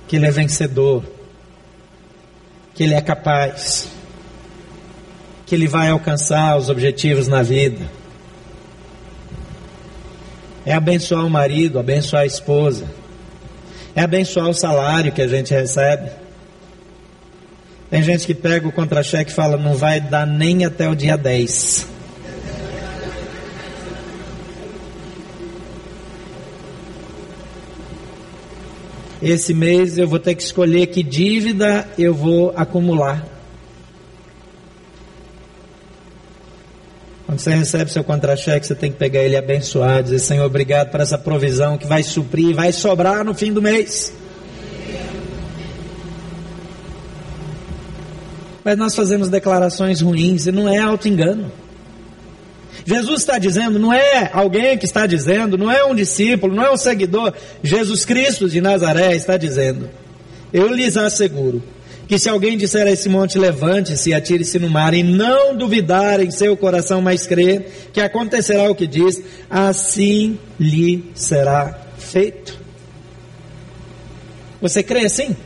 que 0.06 0.16
ele 0.16 0.26
é 0.26 0.30
vencedor, 0.30 1.02
que 2.74 2.85
ele 2.85 2.94
é 2.94 3.00
capaz, 3.00 3.88
que 5.46 5.54
ele 5.54 5.66
vai 5.66 5.88
alcançar 5.88 6.56
os 6.56 6.68
objetivos 6.68 7.26
na 7.26 7.42
vida. 7.42 7.90
É 10.64 10.74
abençoar 10.74 11.24
o 11.24 11.30
marido, 11.30 11.78
abençoar 11.78 12.22
a 12.22 12.26
esposa, 12.26 12.88
é 13.94 14.02
abençoar 14.02 14.48
o 14.48 14.54
salário 14.54 15.12
que 15.12 15.22
a 15.22 15.28
gente 15.28 15.52
recebe 15.52 16.25
tem 17.90 18.03
gente 18.03 18.27
que 18.27 18.35
pega 18.35 18.66
o 18.66 18.72
contra-cheque 18.72 19.31
e 19.31 19.35
fala, 19.35 19.57
não 19.57 19.75
vai 19.75 20.01
dar 20.01 20.27
nem 20.27 20.64
até 20.64 20.88
o 20.88 20.94
dia 20.94 21.16
10. 21.16 21.87
Esse 29.22 29.55
mês 29.55 29.96
eu 29.99 30.07
vou 30.07 30.18
ter 30.18 30.35
que 30.35 30.42
escolher 30.42 30.88
que 30.88 31.03
dívida 31.03 31.88
eu 31.96 32.12
vou 32.12 32.53
acumular. 32.55 33.27
Quando 37.25 37.40
você 37.40 37.55
recebe 37.55 37.90
seu 37.90 38.05
contra-cheque, 38.05 38.66
você 38.66 38.75
tem 38.75 38.92
que 38.92 38.99
pegar 38.99 39.20
ele 39.20 39.37
abençoar, 39.37 40.03
dizer, 40.03 40.18
Senhor, 40.20 40.44
obrigado 40.44 40.90
por 40.90 41.01
essa 41.01 41.18
provisão 41.18 41.77
que 41.77 41.87
vai 41.87 42.03
suprir, 42.03 42.55
vai 42.55 42.72
sobrar 42.72 43.25
no 43.25 43.35
fim 43.35 43.53
do 43.53 43.61
mês. 43.61 44.12
Mas 48.66 48.76
nós 48.76 48.96
fazemos 48.96 49.29
declarações 49.29 50.00
ruins 50.00 50.48
e 50.48 50.50
não 50.50 50.68
é 50.68 50.79
auto-engano. 50.79 51.52
Jesus 52.85 53.20
está 53.20 53.38
dizendo, 53.38 53.79
não 53.79 53.92
é 53.92 54.29
alguém 54.33 54.76
que 54.76 54.85
está 54.85 55.07
dizendo, 55.07 55.57
não 55.57 55.70
é 55.70 55.85
um 55.85 55.94
discípulo, 55.94 56.52
não 56.52 56.64
é 56.64 56.72
um 56.72 56.76
seguidor. 56.76 57.33
Jesus 57.62 58.05
Cristo 58.05 58.48
de 58.48 58.61
Nazaré 58.61 59.14
está 59.14 59.37
dizendo: 59.37 59.88
Eu 60.52 60.66
lhes 60.66 60.96
asseguro 60.96 61.62
que 62.09 62.18
se 62.18 62.29
alguém 62.29 62.59
disser 62.59 62.88
a 62.88 62.90
esse 62.90 63.09
monte, 63.09 63.38
levante-se 63.38 64.11
e 64.11 64.14
atire-se 64.14 64.59
no 64.59 64.68
mar, 64.68 64.94
e 64.94 65.05
não 65.05 65.57
duvidar 65.57 66.18
em 66.18 66.33
seu 66.33 66.57
coração, 66.57 67.00
mas 67.00 67.24
crer 67.24 67.90
que 67.92 68.00
acontecerá 68.00 68.68
o 68.68 68.74
que 68.74 68.88
diz, 68.88 69.22
assim 69.48 70.40
lhe 70.59 71.05
será 71.14 71.79
feito. 71.98 72.59
Você 74.61 74.83
crê 74.83 75.05
assim? 75.05 75.37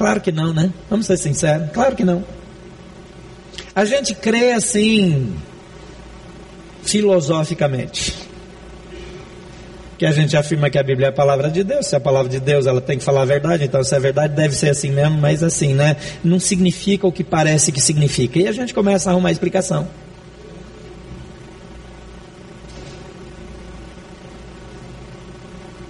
Claro 0.00 0.18
que 0.18 0.32
não, 0.32 0.54
né? 0.54 0.72
Vamos 0.88 1.04
ser 1.04 1.18
sinceros. 1.18 1.68
Claro 1.72 1.94
que 1.94 2.06
não. 2.06 2.24
A 3.74 3.84
gente 3.84 4.14
crê 4.14 4.52
assim, 4.52 5.36
filosoficamente. 6.82 8.16
Que 9.98 10.06
a 10.06 10.10
gente 10.10 10.34
afirma 10.38 10.70
que 10.70 10.78
a 10.78 10.82
Bíblia 10.82 11.08
é 11.08 11.10
a 11.10 11.12
palavra 11.12 11.50
de 11.50 11.62
Deus. 11.62 11.86
Se 11.86 11.94
é 11.94 11.98
a 11.98 12.00
palavra 12.00 12.30
de 12.30 12.40
Deus, 12.40 12.66
ela 12.66 12.80
tem 12.80 12.96
que 12.96 13.04
falar 13.04 13.20
a 13.20 13.24
verdade. 13.26 13.64
Então, 13.64 13.84
se 13.84 13.94
é 13.94 14.00
verdade, 14.00 14.34
deve 14.34 14.54
ser 14.54 14.70
assim 14.70 14.90
mesmo. 14.90 15.18
Mas 15.18 15.42
assim, 15.42 15.74
né? 15.74 15.94
Não 16.24 16.40
significa 16.40 17.06
o 17.06 17.12
que 17.12 17.22
parece 17.22 17.70
que 17.70 17.78
significa. 17.78 18.38
E 18.38 18.48
a 18.48 18.52
gente 18.52 18.72
começa 18.72 19.10
a 19.10 19.12
arrumar 19.12 19.30
explicação. 19.32 19.86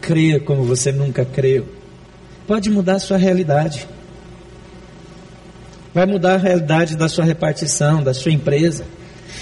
Crer 0.01 0.42
como 0.42 0.64
você 0.64 0.90
nunca 0.90 1.25
creu 1.25 1.79
pode 2.51 2.68
mudar 2.68 2.94
a 2.94 2.99
sua 2.99 3.16
realidade. 3.16 3.87
Vai 5.92 6.07
mudar 6.07 6.35
a 6.35 6.38
realidade 6.38 6.96
da 6.96 7.09
sua 7.09 7.24
repartição, 7.24 8.03
da 8.03 8.14
sua 8.14 8.33
empresa. 8.33 8.85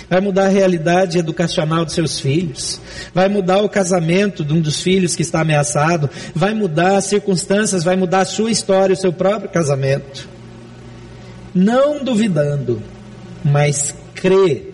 Vai 0.08 0.20
mudar 0.20 0.46
a 0.46 0.48
realidade 0.48 1.18
educacional 1.18 1.84
dos 1.84 1.94
seus 1.94 2.18
filhos. 2.18 2.80
Vai 3.12 3.28
mudar 3.28 3.58
o 3.62 3.68
casamento 3.68 4.44
de 4.44 4.54
um 4.54 4.61
dos 4.61 4.80
filhos 4.80 5.14
que 5.14 5.22
está 5.22 5.40
ameaçado. 5.40 6.08
Vai 6.34 6.54
mudar 6.54 6.96
as 6.96 7.04
circunstâncias, 7.04 7.84
vai 7.84 7.96
mudar 7.96 8.20
a 8.20 8.24
sua 8.24 8.50
história, 8.50 8.94
o 8.94 8.96
seu 8.96 9.12
próprio 9.12 9.50
casamento. 9.50 10.28
Não 11.54 12.02
duvidando, 12.02 12.82
mas 13.44 13.94
crê 14.14 14.68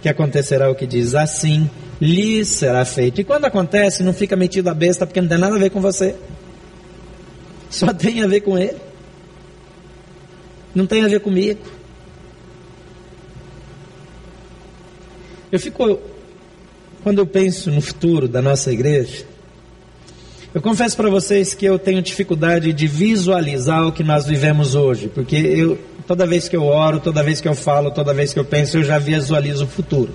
que 0.00 0.08
acontecerá 0.08 0.70
o 0.70 0.74
que 0.74 0.86
diz 0.86 1.14
assim, 1.14 1.70
lhe 2.00 2.44
será 2.44 2.84
feito. 2.84 3.20
E 3.20 3.24
quando 3.24 3.44
acontece, 3.44 4.02
não 4.02 4.12
fica 4.12 4.34
metido 4.34 4.68
a 4.68 4.74
besta 4.74 5.06
porque 5.06 5.20
não 5.20 5.28
tem 5.28 5.38
nada 5.38 5.54
a 5.54 5.58
ver 5.58 5.70
com 5.70 5.80
você. 5.80 6.16
Só 7.70 7.92
tem 7.92 8.22
a 8.22 8.26
ver 8.26 8.40
com 8.40 8.58
ele. 8.58 8.91
Não 10.74 10.86
tem 10.86 11.04
a 11.04 11.08
ver 11.08 11.20
comigo. 11.20 11.60
Eu 15.50 15.60
fico, 15.60 15.98
quando 17.02 17.18
eu 17.18 17.26
penso 17.26 17.70
no 17.70 17.82
futuro 17.82 18.26
da 18.26 18.40
nossa 18.40 18.72
igreja, 18.72 19.26
eu 20.54 20.62
confesso 20.62 20.96
para 20.96 21.10
vocês 21.10 21.54
que 21.54 21.64
eu 21.64 21.78
tenho 21.78 22.00
dificuldade 22.02 22.72
de 22.72 22.86
visualizar 22.86 23.86
o 23.86 23.92
que 23.92 24.02
nós 24.02 24.26
vivemos 24.26 24.74
hoje, 24.74 25.08
porque 25.08 25.36
eu, 25.36 25.78
toda 26.06 26.26
vez 26.26 26.48
que 26.48 26.56
eu 26.56 26.64
oro, 26.64 27.00
toda 27.00 27.22
vez 27.22 27.40
que 27.40 27.48
eu 27.48 27.54
falo, 27.54 27.90
toda 27.90 28.14
vez 28.14 28.32
que 28.32 28.38
eu 28.38 28.44
penso, 28.44 28.78
eu 28.78 28.82
já 28.82 28.98
visualizo 28.98 29.64
o 29.64 29.68
futuro. 29.68 30.12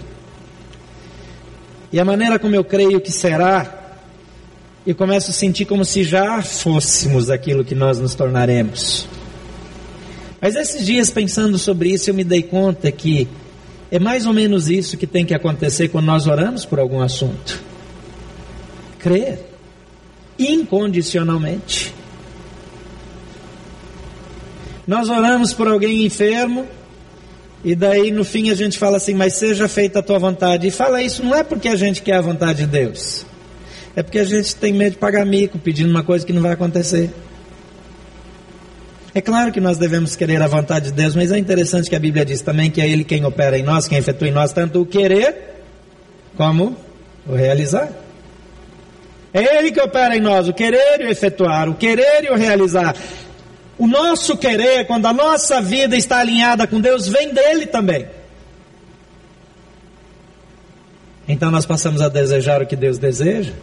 E 1.92 2.00
a 2.00 2.06
maneira 2.06 2.38
como 2.38 2.56
eu 2.56 2.64
creio 2.64 3.00
que 3.00 3.12
será, 3.12 3.96
eu 4.86 4.96
começo 4.96 5.32
a 5.32 5.34
sentir 5.34 5.66
como 5.66 5.84
se 5.84 6.04
já 6.04 6.42
fôssemos 6.42 7.30
aquilo 7.30 7.64
que 7.64 7.76
nós 7.76 8.00
nos 8.00 8.14
tornaremos. 8.14 9.08
Mas 10.42 10.56
esses 10.56 10.86
dias 10.86 11.10
pensando 11.10 11.58
sobre 11.58 11.90
isso, 11.90 12.10
eu 12.10 12.14
me 12.14 12.24
dei 12.24 12.44
conta 12.44 12.92
que 12.92 13.28
é 13.90 14.00
mais 14.00 14.26
ou 14.26 14.34
menos 14.34 14.70
isso 14.70 14.98
que 14.98 15.08
tem 15.08 15.26
que 15.26 15.34
acontecer 15.34 15.88
quando 15.88 16.06
nós 16.06 16.28
oramos 16.28 16.66
por 16.66 16.80
algum 16.80 17.02
assunto. 17.02 17.62
Crer 19.00 19.46
incondicionalmente. 20.38 21.94
Nós 24.86 25.10
oramos 25.10 25.54
por 25.54 25.68
alguém 25.68 26.06
enfermo 26.06 26.68
e 27.64 27.76
daí 27.76 28.12
no 28.12 28.24
fim 28.24 28.50
a 28.50 28.54
gente 28.54 28.78
fala 28.78 28.98
assim, 28.98 29.14
mas 29.14 29.34
seja 29.34 29.68
feita 29.68 30.00
a 30.00 30.04
tua 30.04 30.20
vontade. 30.20 30.68
E 30.68 30.72
fala 30.72 31.02
isso 31.02 31.24
não 31.24 31.36
é 31.36 31.44
porque 31.44 31.68
a 31.68 31.76
gente 31.76 32.02
quer 32.02 32.16
a 32.16 32.22
vontade 32.22 32.60
de 32.60 32.68
Deus. 32.68 33.26
É 33.96 34.04
porque 34.04 34.20
a 34.20 34.24
gente 34.24 34.56
tem 34.56 34.72
medo 34.74 34.92
de 34.92 34.98
pagar 34.98 35.26
mico 35.26 35.58
pedindo 35.58 35.90
uma 35.90 36.04
coisa 36.04 36.26
que 36.26 36.32
não 36.32 36.42
vai 36.42 36.52
acontecer. 36.52 37.10
É 39.18 39.22
claro 39.22 39.52
que 39.52 39.60
nós 39.60 39.80
devemos 39.80 40.16
querer 40.16 40.40
a 40.44 40.48
vontade 40.48 40.86
de 40.86 40.92
Deus, 40.92 41.16
mas 41.16 41.32
é 41.32 41.40
interessante 41.40 41.90
que 41.90 41.96
a 41.96 42.00
Bíblia 42.00 42.24
diz 42.24 42.40
também 42.40 42.70
que 42.70 42.80
é 42.80 42.88
Ele 42.88 43.04
quem 43.04 43.26
opera 43.26 43.58
em 43.58 43.64
nós, 43.64 43.88
quem 43.88 43.98
efetua 43.98 44.28
em 44.28 44.32
nós, 44.32 44.54
tanto 44.54 44.80
o 44.80 44.86
querer 44.86 45.64
como 46.36 46.78
o 47.26 47.34
realizar. 47.34 47.90
É 49.34 49.58
Ele 49.58 49.72
que 49.72 49.82
opera 49.82 50.16
em 50.16 50.22
nós, 50.22 50.48
o 50.48 50.54
querer 50.54 51.02
e 51.02 51.06
o 51.06 51.10
efetuar, 51.10 51.68
o 51.68 51.74
querer 51.74 52.26
e 52.26 52.30
o 52.30 52.36
realizar. 52.36 52.96
O 53.76 53.88
nosso 53.88 54.38
querer, 54.38 54.86
quando 54.86 55.08
a 55.08 55.14
nossa 55.14 55.60
vida 55.62 55.98
está 55.98 56.20
alinhada 56.20 56.68
com 56.68 56.80
Deus, 56.80 57.08
vem 57.08 57.34
dele 57.34 57.66
também. 57.66 58.06
Então 61.28 61.50
nós 61.50 61.66
passamos 61.66 62.04
a 62.04 62.08
desejar 62.08 62.62
o 62.62 62.68
que 62.68 62.76
Deus 62.76 63.00
deseja. 63.00 63.54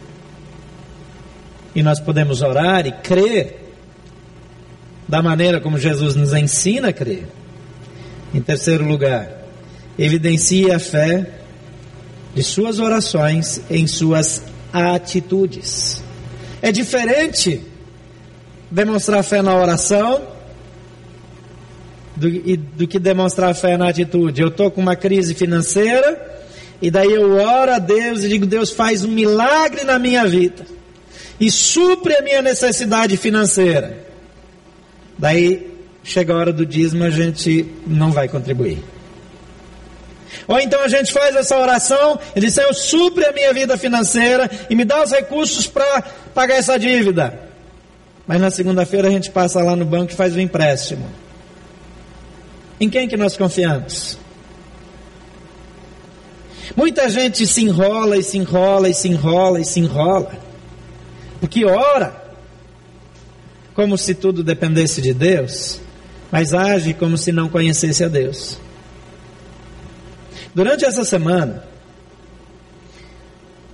E 1.73 1.81
nós 1.81 2.01
podemos 2.01 2.41
orar 2.41 2.85
e 2.85 2.91
crer 2.91 3.64
da 5.07 5.21
maneira 5.21 5.59
como 5.61 5.77
Jesus 5.77 6.15
nos 6.15 6.33
ensina 6.33 6.89
a 6.89 6.93
crer. 6.93 7.27
Em 8.33 8.41
terceiro 8.41 8.85
lugar, 8.85 9.29
evidencia 9.97 10.75
a 10.75 10.79
fé 10.79 11.29
de 12.33 12.43
suas 12.43 12.79
orações 12.79 13.61
em 13.69 13.87
suas 13.87 14.43
atitudes. 14.73 16.03
É 16.61 16.71
diferente 16.71 17.61
demonstrar 18.69 19.23
fé 19.23 19.41
na 19.41 19.55
oração 19.55 20.21
do, 22.15 22.29
do 22.75 22.87
que 22.87 22.99
demonstrar 22.99 23.53
fé 23.55 23.77
na 23.77 23.89
atitude. 23.89 24.41
Eu 24.41 24.49
estou 24.49 24.69
com 24.71 24.81
uma 24.81 24.95
crise 24.95 25.33
financeira 25.33 26.33
e 26.81 26.91
daí 26.91 27.13
eu 27.13 27.37
oro 27.37 27.71
a 27.71 27.79
Deus 27.79 28.23
e 28.23 28.29
digo: 28.29 28.45
Deus 28.45 28.71
faz 28.71 29.05
um 29.05 29.11
milagre 29.11 29.83
na 29.83 29.97
minha 29.97 30.27
vida 30.27 30.65
e 31.39 31.51
supre 31.51 32.15
a 32.15 32.21
minha 32.21 32.41
necessidade 32.41 33.15
financeira. 33.17 34.04
Daí 35.17 35.73
chega 36.03 36.33
a 36.33 36.37
hora 36.37 36.53
do 36.53 36.65
dízimo, 36.65 37.03
a 37.03 37.09
gente 37.09 37.65
não 37.87 38.11
vai 38.11 38.27
contribuir. 38.27 38.83
Ou 40.47 40.59
então 40.59 40.81
a 40.81 40.87
gente 40.87 41.11
faz 41.11 41.35
essa 41.35 41.57
oração 41.57 42.19
e 42.35 42.39
diz: 42.39 42.53
Senhor, 42.53 42.73
supre 42.73 43.25
a 43.25 43.31
minha 43.31 43.53
vida 43.53 43.77
financeira 43.77 44.49
e 44.69 44.75
me 44.75 44.85
dá 44.85 45.03
os 45.03 45.11
recursos 45.11 45.67
para 45.67 46.03
pagar 46.33 46.55
essa 46.55 46.77
dívida. 46.77 47.39
Mas 48.27 48.41
na 48.41 48.51
segunda-feira 48.51 49.07
a 49.07 49.11
gente 49.11 49.31
passa 49.31 49.61
lá 49.61 49.75
no 49.75 49.85
banco 49.85 50.11
e 50.11 50.15
faz 50.15 50.35
o 50.35 50.39
empréstimo. 50.39 51.07
Em 52.79 52.89
quem 52.89 53.07
que 53.07 53.15
nós 53.15 53.37
confiamos? 53.37 54.17
Muita 56.75 57.09
gente 57.09 57.45
se 57.47 57.61
enrola 57.61 58.17
e 58.17 58.23
se 58.23 58.37
enrola 58.37 58.89
e 58.89 58.93
se 58.93 59.07
enrola 59.07 59.61
e 59.61 59.65
se 59.65 59.79
enrola. 59.79 60.31
Porque 61.39 61.63
ora 61.65 62.24
como 63.75 63.97
se 63.97 64.15
tudo 64.15 64.41
dependesse 64.41 65.01
de 65.01 65.13
Deus, 65.13 65.81
mas 66.31 66.53
age 66.53 66.93
como 66.93 67.17
se 67.17 67.31
não 67.31 67.49
conhecesse 67.49 68.03
a 68.03 68.07
Deus. 68.07 68.57
Durante 70.55 70.85
essa 70.85 71.03
semana, 71.03 71.65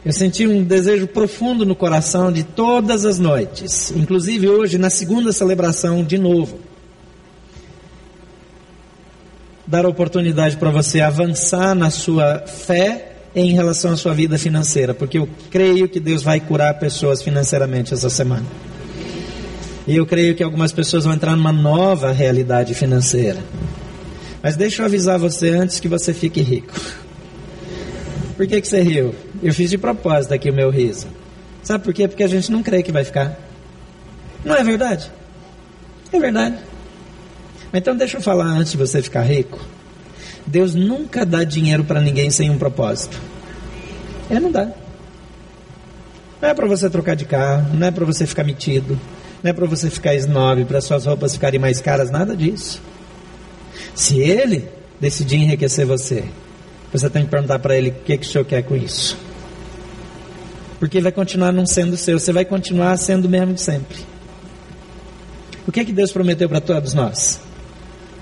eu 0.03 0.11
senti 0.11 0.47
um 0.47 0.63
desejo 0.63 1.05
profundo 1.05 1.63
no 1.63 1.75
coração 1.75 2.31
de 2.31 2.43
todas 2.43 3.05
as 3.05 3.19
noites, 3.19 3.91
inclusive 3.91 4.49
hoje, 4.49 4.79
na 4.79 4.89
segunda 4.89 5.31
celebração, 5.31 6.03
de 6.03 6.17
novo. 6.17 6.59
Dar 9.67 9.85
oportunidade 9.85 10.57
para 10.57 10.71
você 10.71 10.99
avançar 10.99 11.75
na 11.75 11.91
sua 11.91 12.39
fé 12.47 13.11
em 13.35 13.53
relação 13.53 13.93
à 13.93 13.95
sua 13.95 14.15
vida 14.15 14.39
financeira, 14.39 14.95
porque 14.95 15.19
eu 15.19 15.29
creio 15.51 15.87
que 15.87 15.99
Deus 15.99 16.23
vai 16.23 16.39
curar 16.39 16.73
pessoas 16.79 17.21
financeiramente 17.21 17.93
essa 17.93 18.09
semana. 18.09 18.45
E 19.87 19.95
eu 19.95 20.05
creio 20.05 20.35
que 20.35 20.43
algumas 20.43 20.71
pessoas 20.71 21.05
vão 21.05 21.13
entrar 21.13 21.35
numa 21.35 21.51
nova 21.51 22.11
realidade 22.11 22.73
financeira. 22.73 23.39
Mas 24.41 24.55
deixa 24.55 24.81
eu 24.81 24.85
avisar 24.85 25.19
você 25.19 25.49
antes 25.49 25.79
que 25.79 25.87
você 25.87 26.13
fique 26.13 26.41
rico. 26.41 26.73
Por 28.35 28.47
que, 28.47 28.59
que 28.59 28.67
você 28.67 28.81
riu? 28.81 29.13
Eu 29.41 29.53
fiz 29.53 29.69
de 29.69 29.77
propósito 29.77 30.33
aqui 30.33 30.49
o 30.49 30.53
meu 30.53 30.69
riso. 30.69 31.07
Sabe 31.63 31.83
por 31.83 31.93
quê? 31.93 32.07
Porque 32.07 32.23
a 32.23 32.27
gente 32.27 32.51
não 32.51 32.63
crê 32.63 32.81
que 32.81 32.91
vai 32.91 33.03
ficar. 33.03 33.37
Não 34.43 34.55
é 34.55 34.63
verdade? 34.63 35.11
É 36.11 36.19
verdade. 36.19 36.57
Então 37.73 37.95
deixa 37.95 38.17
eu 38.17 38.21
falar 38.21 38.45
antes 38.45 38.71
de 38.71 38.77
você 38.77 39.01
ficar 39.01 39.21
rico. 39.21 39.59
Deus 40.45 40.73
nunca 40.75 41.25
dá 41.25 41.43
dinheiro 41.43 41.83
para 41.83 42.01
ninguém 42.01 42.29
sem 42.29 42.49
um 42.49 42.57
propósito. 42.57 43.19
Ele 44.29 44.39
não 44.39 44.51
dá. 44.51 44.71
Não 46.41 46.49
é 46.49 46.53
para 46.53 46.67
você 46.67 46.89
trocar 46.89 47.15
de 47.15 47.25
carro, 47.25 47.73
não 47.75 47.85
é 47.87 47.91
para 47.91 48.03
você 48.03 48.25
ficar 48.25 48.43
metido, 48.43 48.99
não 49.43 49.49
é 49.49 49.53
para 49.53 49.65
você 49.65 49.89
ficar 49.89 50.13
snob, 50.15 50.65
para 50.65 50.81
suas 50.81 51.05
roupas 51.05 51.33
ficarem 51.33 51.59
mais 51.59 51.81
caras, 51.81 52.11
nada 52.11 52.35
disso. 52.35 52.81
Se 53.95 54.19
ele 54.19 54.67
decidir 54.99 55.37
enriquecer 55.37 55.85
você, 55.85 56.23
você 56.91 57.09
tem 57.09 57.23
que 57.23 57.29
perguntar 57.29 57.59
para 57.59 57.75
ele 57.75 57.89
o 57.89 57.93
que, 57.93 58.17
que 58.17 58.25
o 58.25 58.29
senhor 58.29 58.45
quer 58.45 58.61
com 58.61 58.75
isso. 58.75 59.17
Porque 60.79 60.97
ele 60.97 61.03
vai 61.03 61.11
continuar 61.11 61.51
não 61.51 61.65
sendo 61.65 61.97
seu, 61.97 62.19
você 62.19 62.31
vai 62.31 62.45
continuar 62.45 62.97
sendo 62.97 63.25
o 63.25 63.29
mesmo 63.29 63.53
de 63.53 63.61
sempre. 63.61 63.97
O 65.67 65.71
que, 65.71 65.85
que 65.85 65.93
Deus 65.93 66.11
prometeu 66.11 66.49
para 66.49 66.59
todos 66.59 66.93
nós? 66.93 67.39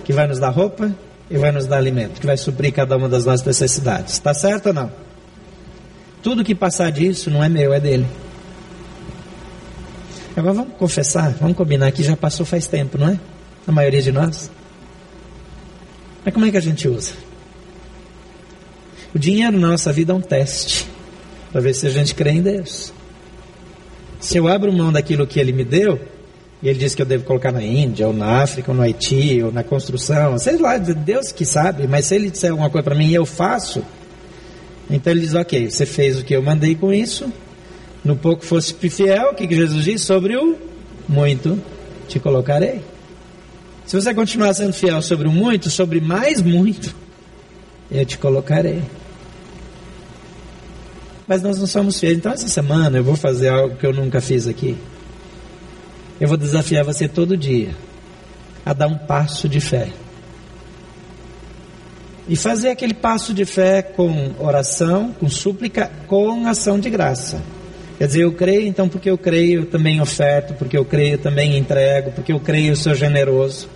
Que 0.04 0.14
vai 0.14 0.28
nos 0.28 0.40
dar 0.40 0.50
roupa 0.50 0.94
e 1.30 1.38
vai 1.38 1.52
nos 1.52 1.66
dar 1.66 1.78
alimento, 1.78 2.20
que 2.20 2.26
vai 2.26 2.38
suprir 2.38 2.74
cada 2.74 2.98
uma 2.98 3.08
das 3.08 3.26
nossas 3.26 3.46
necessidades. 3.46 4.14
Está 4.14 4.34
certo 4.34 4.68
ou 4.68 4.74
não? 4.74 4.92
Tudo 6.22 6.44
que 6.44 6.54
passar 6.54 6.92
disso 6.92 7.30
não 7.30 7.44
é 7.44 7.48
meu, 7.48 7.74
é 7.74 7.80
dele. 7.80 8.06
Agora 10.40 10.54
vamos 10.54 10.78
confessar, 10.78 11.34
vamos 11.34 11.58
combinar 11.58 11.92
que 11.92 12.02
já 12.02 12.16
passou 12.16 12.46
faz 12.46 12.66
tempo, 12.66 12.98
não 12.98 13.10
é? 13.10 13.20
A 13.68 13.74
maioria 13.74 14.02
de 14.02 14.10
nós. 14.10 14.50
Mas 16.24 16.34
como 16.34 16.46
é 16.46 16.52
que 16.52 16.56
a 16.56 16.62
gente 16.62 16.88
usa? 16.88 17.12
O 19.14 19.20
dinheiro 19.20 19.60
na 19.60 19.68
nossa 19.68 19.92
vida 19.92 20.14
é 20.14 20.16
um 20.16 20.22
teste 20.22 20.88
para 21.52 21.60
ver 21.60 21.74
se 21.74 21.86
a 21.88 21.90
gente 21.90 22.16
crê 22.16 22.32
em 22.32 22.42
Deus. 22.42 22.94
Se 24.22 24.38
eu 24.38 24.48
abro 24.48 24.72
mão 24.72 24.94
daquilo 24.94 25.28
que 25.28 25.42
Ele 25.42 25.52
me 25.52 25.66
deu, 25.66 26.00
e 26.64 26.70
Ele 26.70 26.80
diz 26.80 26.96
que 26.96 27.02
eu 27.02 27.06
devo 27.06 27.26
colocar 27.26 27.52
na 27.52 27.62
Índia, 27.62 28.08
ou 28.08 28.14
na 28.14 28.42
África, 28.42 28.72
ou 28.72 28.78
no 28.78 28.84
Haiti, 28.84 29.44
ou 29.44 29.52
na 29.52 29.62
construção, 29.64 30.38
sei 30.40 30.58
lá, 30.58 30.78
Deus 30.78 31.34
que 31.34 31.44
sabe, 31.44 31.86
mas 31.86 32.06
se 32.06 32.16
Ele 32.16 32.32
disser 32.32 32.52
alguma 32.52 32.70
coisa 32.70 32.84
para 32.84 32.96
mim 32.96 33.10
e 33.10 33.16
eu 33.16 33.26
faço, 33.26 33.84
então 34.90 35.12
Ele 35.12 35.20
diz: 35.20 35.36
Ok, 35.36 35.70
você 35.70 35.86
fez 35.86 36.18
o 36.18 36.24
que 36.24 36.34
eu 36.34 36.42
mandei 36.42 36.76
com 36.76 36.94
isso, 36.94 37.30
no 38.04 38.16
pouco 38.16 38.46
fosse 38.46 38.74
fiel, 38.74 39.32
o 39.32 39.36
que, 39.36 39.54
Jesus 39.54 39.84
diz? 39.84 40.02
Sobre 40.02 40.36
o 40.38 40.58
muito 41.08 41.62
te 42.08 42.20
colocarei. 42.20 42.82
Se 43.86 43.96
você 43.96 44.14
continuar 44.14 44.54
sendo 44.54 44.74
fiel 44.74 45.02
sobre 45.02 45.28
o 45.28 45.32
muito, 45.32 45.70
sobre 45.70 46.00
mais 46.00 46.42
muito, 46.42 46.94
eu 47.92 48.06
te 48.06 48.18
colocarei. 48.18 48.82
Mas 51.28 51.42
nós 51.42 51.60
não 51.60 51.68
somos 51.68 52.00
fiéis. 52.00 52.18
Então, 52.18 52.32
essa 52.32 52.48
semana 52.48 52.98
eu 52.98 53.04
vou 53.04 53.16
fazer 53.16 53.50
algo 53.50 53.76
que 53.76 53.86
eu 53.86 53.94
nunca 53.94 54.20
fiz 54.22 54.48
aqui. 54.48 54.78
Eu 56.20 56.28
vou 56.28 56.38
desafiar 56.38 56.84
você 56.84 57.08
todo 57.08 57.38
dia 57.38 57.76
a 58.66 58.74
dar 58.74 58.88
um 58.88 58.98
passo 58.98 59.48
de 59.48 59.60
fé. 59.60 59.90
E 62.28 62.36
fazer 62.36 62.70
aquele 62.70 62.94
passo 62.94 63.34
de 63.34 63.46
fé 63.46 63.82
com 63.82 64.34
oração, 64.40 65.12
com 65.20 65.28
súplica, 65.30 65.92
com 66.08 66.46
ação 66.48 66.80
de 66.80 66.90
graça. 66.90 67.42
Quer 68.00 68.08
dizer, 68.08 68.24
eu 68.24 68.32
creio, 68.32 68.66
então 68.66 68.88
porque 68.88 69.10
eu 69.10 69.18
creio, 69.18 69.60
eu 69.60 69.66
também 69.66 70.00
oferto, 70.00 70.54
porque 70.54 70.78
eu 70.78 70.86
creio, 70.86 71.16
eu 71.16 71.18
também 71.18 71.58
entrego, 71.58 72.12
porque 72.12 72.32
eu 72.32 72.40
creio, 72.40 72.70
eu 72.72 72.76
sou 72.78 72.96
generoso. 72.96 73.68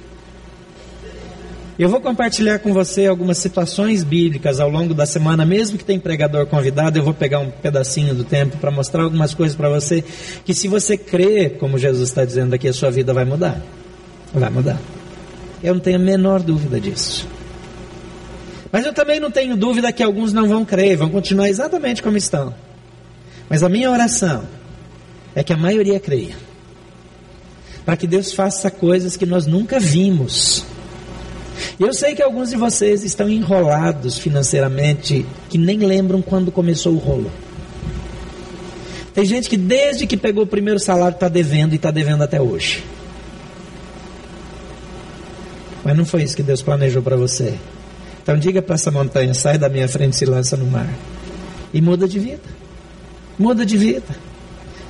Eu 1.78 1.90
vou 1.90 2.00
compartilhar 2.00 2.60
com 2.60 2.72
você 2.72 3.06
algumas 3.06 3.38
situações 3.38 4.02
bíblicas 4.02 4.62
ao 4.62 4.70
longo 4.70 4.94
da 4.94 5.06
semana, 5.06 5.46
mesmo 5.46 5.78
que 5.78 5.84
tenha 5.84 6.00
pregador 6.00 6.46
convidado, 6.46 6.98
eu 6.98 7.04
vou 7.04 7.14
pegar 7.14 7.40
um 7.40 7.50
pedacinho 7.50 8.16
do 8.16 8.24
tempo 8.24 8.56
para 8.56 8.72
mostrar 8.72 9.04
algumas 9.04 9.34
coisas 9.34 9.58
para 9.58 9.68
você, 9.68 10.02
que 10.46 10.54
se 10.54 10.70
você 10.70 10.96
crer, 10.96 11.58
como 11.58 11.78
Jesus 11.78 12.08
está 12.08 12.24
dizendo 12.24 12.54
aqui, 12.54 12.70
a 12.70 12.74
sua 12.74 12.90
vida 12.90 13.14
vai 13.14 13.26
mudar. 13.26 13.62
Vai 14.34 14.50
mudar. 14.50 14.80
Eu 15.62 15.74
não 15.74 15.82
tenho 15.82 15.98
a 15.98 16.00
menor 16.00 16.40
dúvida 16.40 16.80
disso. 16.80 17.28
Mas 18.72 18.86
eu 18.86 18.94
também 18.94 19.20
não 19.20 19.30
tenho 19.30 19.58
dúvida 19.58 19.92
que 19.92 20.02
alguns 20.02 20.32
não 20.32 20.48
vão 20.48 20.64
crer, 20.64 20.96
vão 20.96 21.10
continuar 21.10 21.50
exatamente 21.50 22.02
como 22.02 22.16
estão. 22.16 22.54
Mas 23.50 23.64
a 23.64 23.70
minha 23.70 23.92
oração 23.92 24.46
é 25.36 25.44
que 25.44 25.54
a 25.54 25.58
maioria 25.58 26.00
creia. 26.00 26.36
Para 27.86 27.98
que 27.98 28.08
Deus 28.08 28.34
faça 28.34 28.72
coisas 28.72 29.18
que 29.18 29.26
nós 29.26 29.46
nunca 29.46 29.80
vimos 29.80 30.66
eu 31.80 31.94
sei 31.94 32.16
que 32.16 32.22
alguns 32.22 32.50
de 32.50 32.56
vocês 32.56 33.04
estão 33.04 33.30
enrolados 33.30 34.18
financeiramente, 34.18 35.26
que 35.50 35.58
nem 35.58 35.80
lembram 35.80 36.22
quando 36.22 36.52
começou 36.52 36.94
o 36.94 36.98
rolo. 36.98 37.32
Tem 39.14 39.26
gente 39.26 39.50
que 39.50 39.58
desde 39.58 40.08
que 40.08 40.18
pegou 40.18 40.44
o 40.44 40.48
primeiro 40.48 40.80
salário 40.80 41.16
está 41.16 41.28
devendo 41.28 41.74
e 41.74 41.76
está 41.76 41.92
devendo 41.92 42.24
até 42.24 42.42
hoje. 42.42 42.84
Mas 45.84 45.96
não 45.96 46.06
foi 46.06 46.24
isso 46.24 46.36
que 46.36 46.44
Deus 46.44 46.62
planejou 46.62 47.02
para 47.02 47.16
você. 47.16 47.54
Então 48.22 48.38
diga 48.38 48.62
para 48.62 48.76
essa 48.76 48.90
montanha: 48.90 49.34
sai 49.34 49.58
da 49.58 49.70
minha 49.70 49.88
frente 49.88 50.14
e 50.14 50.16
se 50.16 50.26
lança 50.26 50.58
no 50.58 50.66
mar. 50.66 50.90
E 51.74 51.82
muda 51.82 52.08
de 52.08 52.20
vida. 52.20 52.63
Muda 53.38 53.66
de 53.66 53.78
vida. 53.78 54.24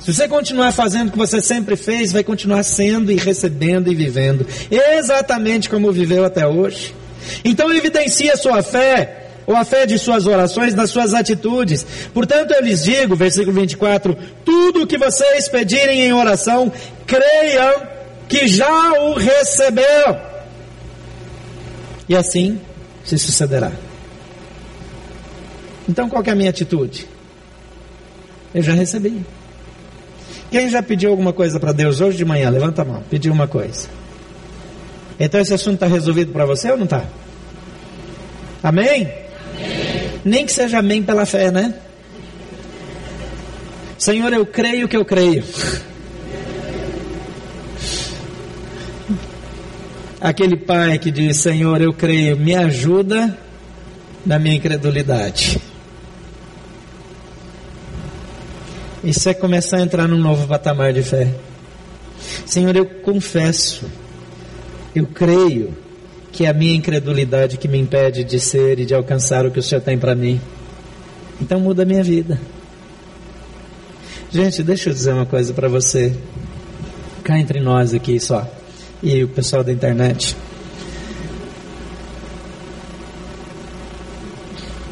Se 0.00 0.12
você 0.12 0.28
continuar 0.28 0.70
fazendo 0.72 1.08
o 1.08 1.12
que 1.12 1.16
você 1.16 1.40
sempre 1.40 1.76
fez, 1.76 2.12
vai 2.12 2.22
continuar 2.22 2.62
sendo 2.62 3.10
e 3.10 3.16
recebendo 3.16 3.90
e 3.90 3.94
vivendo 3.94 4.46
exatamente 4.70 5.70
como 5.70 5.90
viveu 5.90 6.26
até 6.26 6.46
hoje. 6.46 6.94
Então 7.42 7.72
evidencie 7.72 8.30
a 8.30 8.36
sua 8.36 8.62
fé, 8.62 9.28
ou 9.46 9.56
a 9.56 9.64
fé 9.64 9.86
de 9.86 9.98
suas 9.98 10.26
orações, 10.26 10.74
nas 10.74 10.90
suas 10.90 11.14
atitudes. 11.14 11.86
Portanto, 12.12 12.52
eu 12.52 12.62
lhes 12.62 12.84
digo, 12.84 13.16
versículo 13.16 13.58
24: 13.58 14.14
tudo 14.44 14.82
o 14.82 14.86
que 14.86 14.98
vocês 14.98 15.48
pedirem 15.48 16.02
em 16.02 16.12
oração, 16.12 16.70
creiam 17.06 17.82
que 18.28 18.46
já 18.46 18.92
o 19.00 19.14
recebeu. 19.14 20.16
E 22.06 22.14
assim 22.14 22.60
se 23.04 23.18
sucederá. 23.18 23.72
Então, 25.88 26.08
qual 26.10 26.22
é 26.26 26.30
a 26.30 26.34
minha 26.34 26.50
atitude? 26.50 27.13
Eu 28.54 28.62
já 28.62 28.72
recebi. 28.72 29.24
Quem 30.50 30.68
já 30.68 30.82
pediu 30.82 31.10
alguma 31.10 31.32
coisa 31.32 31.58
para 31.58 31.72
Deus 31.72 32.00
hoje 32.00 32.16
de 32.16 32.24
manhã? 32.24 32.48
Levanta 32.48 32.82
a 32.82 32.84
mão. 32.84 33.02
Pediu 33.10 33.32
uma 33.32 33.48
coisa. 33.48 33.88
Então 35.18 35.40
esse 35.40 35.52
assunto 35.52 35.74
está 35.74 35.86
resolvido 35.86 36.32
para 36.32 36.44
você 36.44 36.70
ou 36.70 36.76
não 36.76 36.84
está? 36.84 37.04
Amém? 38.62 38.86
amém? 38.86 39.08
Nem 40.24 40.46
que 40.46 40.52
seja 40.52 40.78
amém 40.78 41.02
pela 41.02 41.26
fé, 41.26 41.50
né? 41.50 41.74
Senhor, 43.98 44.32
eu 44.32 44.46
creio 44.46 44.88
que 44.88 44.96
eu 44.96 45.04
creio. 45.04 45.44
Aquele 50.20 50.56
pai 50.56 50.98
que 50.98 51.10
diz: 51.10 51.38
Senhor, 51.38 51.80
eu 51.80 51.92
creio, 51.92 52.36
me 52.36 52.54
ajuda 52.54 53.36
na 54.24 54.38
minha 54.38 54.56
incredulidade. 54.56 55.60
Isso 59.04 59.28
é 59.28 59.34
começar 59.34 59.76
a 59.76 59.82
entrar 59.82 60.08
num 60.08 60.16
novo 60.16 60.48
patamar 60.48 60.90
de 60.94 61.02
fé. 61.02 61.30
Senhor, 62.46 62.74
eu 62.74 62.86
confesso, 62.86 63.84
eu 64.96 65.06
creio 65.06 65.76
que 66.32 66.46
é 66.46 66.48
a 66.48 66.54
minha 66.54 66.74
incredulidade 66.74 67.58
que 67.58 67.68
me 67.68 67.78
impede 67.78 68.24
de 68.24 68.40
ser 68.40 68.78
e 68.78 68.86
de 68.86 68.94
alcançar 68.94 69.44
o 69.44 69.50
que 69.50 69.58
o 69.58 69.62
Senhor 69.62 69.82
tem 69.82 69.98
para 69.98 70.14
mim. 70.14 70.40
Então 71.38 71.60
muda 71.60 71.82
a 71.82 71.84
minha 71.84 72.02
vida. 72.02 72.40
Gente, 74.30 74.62
deixa 74.62 74.88
eu 74.88 74.94
dizer 74.94 75.12
uma 75.12 75.26
coisa 75.26 75.52
para 75.52 75.68
você. 75.68 76.16
Cá 77.22 77.38
entre 77.38 77.60
nós 77.60 77.92
aqui 77.92 78.18
só. 78.18 78.50
E 79.02 79.22
o 79.22 79.28
pessoal 79.28 79.62
da 79.62 79.70
internet. 79.70 80.34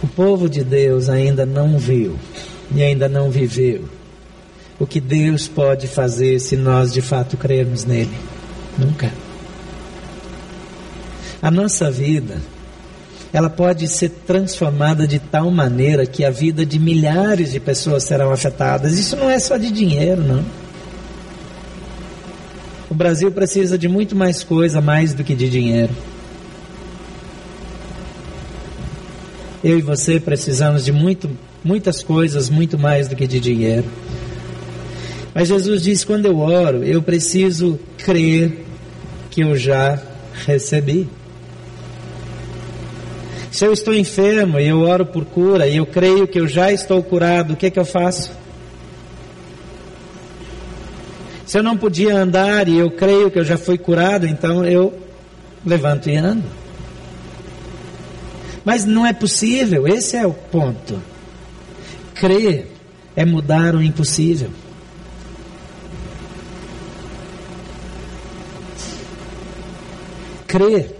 O 0.02 0.06
povo 0.06 0.50
de 0.50 0.62
Deus 0.62 1.08
ainda 1.08 1.46
não 1.46 1.78
viu 1.78 2.18
e 2.74 2.82
ainda 2.82 3.08
não 3.08 3.30
viveu 3.30 4.01
o 4.82 4.86
que 4.86 5.00
Deus 5.00 5.46
pode 5.46 5.86
fazer 5.86 6.40
se 6.40 6.56
nós 6.56 6.92
de 6.92 7.00
fato 7.00 7.36
crermos 7.36 7.84
nele. 7.84 8.18
Nunca. 8.76 9.12
A 11.40 11.52
nossa 11.52 11.88
vida, 11.88 12.42
ela 13.32 13.48
pode 13.48 13.86
ser 13.86 14.08
transformada 14.26 15.06
de 15.06 15.20
tal 15.20 15.48
maneira 15.52 16.04
que 16.04 16.24
a 16.24 16.32
vida 16.32 16.66
de 16.66 16.80
milhares 16.80 17.52
de 17.52 17.60
pessoas 17.60 18.02
serão 18.02 18.32
afetadas. 18.32 18.98
Isso 18.98 19.14
não 19.14 19.30
é 19.30 19.38
só 19.38 19.56
de 19.56 19.70
dinheiro, 19.70 20.20
não. 20.20 20.44
O 22.90 22.94
Brasil 22.94 23.30
precisa 23.30 23.78
de 23.78 23.86
muito 23.86 24.16
mais 24.16 24.42
coisa, 24.42 24.80
mais 24.80 25.14
do 25.14 25.22
que 25.22 25.36
de 25.36 25.48
dinheiro. 25.48 25.94
Eu 29.62 29.78
e 29.78 29.82
você 29.82 30.18
precisamos 30.18 30.84
de 30.84 30.90
muito, 30.90 31.30
muitas 31.62 32.02
coisas, 32.02 32.50
muito 32.50 32.76
mais 32.76 33.06
do 33.06 33.14
que 33.14 33.28
de 33.28 33.38
dinheiro. 33.38 33.86
Mas 35.34 35.48
Jesus 35.48 35.82
diz: 35.82 36.04
quando 36.04 36.26
eu 36.26 36.38
oro, 36.38 36.84
eu 36.84 37.02
preciso 37.02 37.78
crer 37.98 38.64
que 39.30 39.40
eu 39.42 39.56
já 39.56 40.00
recebi. 40.46 41.08
Se 43.50 43.66
eu 43.66 43.72
estou 43.72 43.94
enfermo 43.94 44.58
e 44.58 44.66
eu 44.66 44.80
oro 44.80 45.04
por 45.04 45.24
cura 45.24 45.66
e 45.66 45.76
eu 45.76 45.84
creio 45.84 46.26
que 46.26 46.40
eu 46.40 46.48
já 46.48 46.72
estou 46.72 47.02
curado, 47.02 47.52
o 47.52 47.56
que, 47.56 47.66
é 47.66 47.70
que 47.70 47.78
eu 47.78 47.84
faço? 47.84 48.32
Se 51.44 51.58
eu 51.58 51.62
não 51.62 51.76
podia 51.76 52.16
andar 52.16 52.66
e 52.66 52.78
eu 52.78 52.90
creio 52.90 53.30
que 53.30 53.38
eu 53.38 53.44
já 53.44 53.58
fui 53.58 53.76
curado, 53.76 54.26
então 54.26 54.64
eu 54.64 54.98
levanto 55.66 56.08
e 56.08 56.16
ando. 56.16 56.44
Mas 58.64 58.86
não 58.86 59.04
é 59.04 59.12
possível, 59.12 59.86
esse 59.86 60.16
é 60.16 60.26
o 60.26 60.32
ponto. 60.32 60.98
Crer 62.14 62.68
é 63.14 63.24
mudar 63.24 63.74
o 63.74 63.82
impossível. 63.82 64.48
Crer 70.52 70.94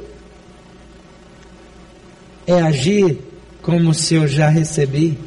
é 2.47 2.55
agir 2.55 3.19
como 3.61 3.93
se 3.93 4.15
eu 4.15 4.27
já 4.27 4.49
recebi. 4.49 5.19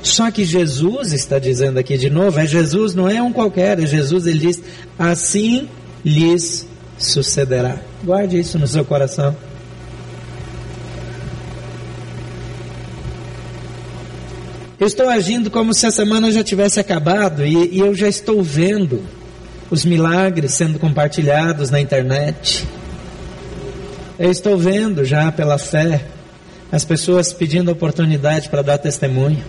Só 0.00 0.30
que 0.30 0.44
Jesus 0.44 1.12
está 1.12 1.40
dizendo 1.40 1.76
aqui 1.78 1.98
de 1.98 2.08
novo, 2.08 2.38
é 2.38 2.46
Jesus, 2.46 2.94
não 2.94 3.08
é 3.08 3.20
um 3.20 3.32
qualquer, 3.32 3.80
é 3.80 3.84
Jesus, 3.84 4.28
ele 4.28 4.38
diz: 4.38 4.62
assim 4.96 5.68
lhes 6.04 6.68
sucederá. 6.96 7.78
Guarde 8.04 8.38
isso 8.38 8.60
no 8.60 8.68
seu 8.68 8.84
coração. 8.84 9.34
Eu 14.78 14.86
estou 14.86 15.08
agindo 15.08 15.50
como 15.50 15.74
se 15.74 15.84
a 15.84 15.90
semana 15.90 16.30
já 16.30 16.44
tivesse 16.44 16.78
acabado 16.78 17.44
e, 17.44 17.74
e 17.74 17.80
eu 17.80 17.92
já 17.92 18.06
estou 18.06 18.40
vendo 18.40 19.02
os 19.68 19.84
milagres 19.84 20.54
sendo 20.54 20.78
compartilhados 20.78 21.70
na 21.70 21.80
internet. 21.80 22.64
Eu 24.22 24.30
estou 24.30 24.56
vendo 24.56 25.04
já 25.04 25.32
pela 25.32 25.58
fé 25.58 26.00
as 26.70 26.84
pessoas 26.84 27.32
pedindo 27.32 27.72
oportunidade 27.72 28.48
para 28.48 28.62
dar 28.62 28.78
testemunho. 28.78 29.44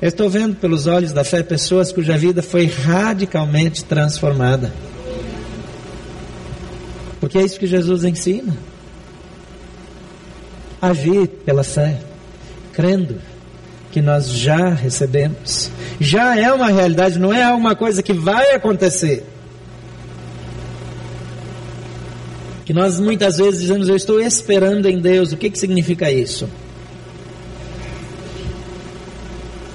Eu 0.00 0.08
estou 0.08 0.28
vendo 0.28 0.56
pelos 0.56 0.88
olhos 0.88 1.12
da 1.12 1.22
fé 1.22 1.40
pessoas 1.40 1.92
cuja 1.92 2.18
vida 2.18 2.42
foi 2.42 2.66
radicalmente 2.66 3.84
transformada. 3.84 4.72
Porque 7.20 7.38
é 7.38 7.42
isso 7.42 7.60
que 7.60 7.66
Jesus 7.68 8.02
ensina. 8.02 8.56
Agir 10.80 11.28
pela 11.46 11.62
fé, 11.62 12.00
crendo 12.72 13.20
que 13.92 14.02
nós 14.02 14.30
já 14.30 14.70
recebemos. 14.70 15.70
Já 16.00 16.36
é 16.36 16.52
uma 16.52 16.70
realidade, 16.70 17.20
não 17.20 17.32
é 17.32 17.44
alguma 17.44 17.76
coisa 17.76 18.02
que 18.02 18.12
vai 18.12 18.50
acontecer. 18.50 19.24
Que 22.64 22.72
nós 22.72 23.00
muitas 23.00 23.38
vezes 23.38 23.60
dizemos, 23.60 23.88
eu 23.88 23.96
estou 23.96 24.20
esperando 24.20 24.86
em 24.86 25.00
Deus. 25.00 25.32
O 25.32 25.36
que, 25.36 25.50
que 25.50 25.58
significa 25.58 26.10
isso? 26.10 26.48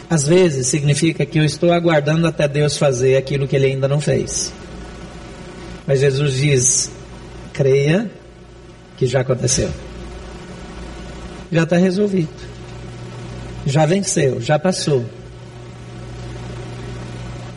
Às 0.10 0.26
vezes 0.26 0.68
significa 0.68 1.26
que 1.26 1.38
eu 1.38 1.44
estou 1.44 1.74
aguardando 1.74 2.28
até 2.28 2.48
Deus 2.48 2.78
fazer 2.78 3.18
aquilo 3.18 3.48
que 3.48 3.56
Ele 3.56 3.68
ainda 3.68 3.88
não 3.88 4.00
fez. 4.00 4.54
Mas 5.86 6.00
Jesus 6.00 6.34
diz: 6.34 6.92
creia 7.52 8.10
que 8.96 9.06
já 9.06 9.20
aconteceu. 9.20 9.70
Já 11.52 11.64
está 11.64 11.76
resolvido. 11.76 12.30
Já 13.66 13.86
venceu, 13.86 14.40
já 14.40 14.58
passou. 14.58 15.06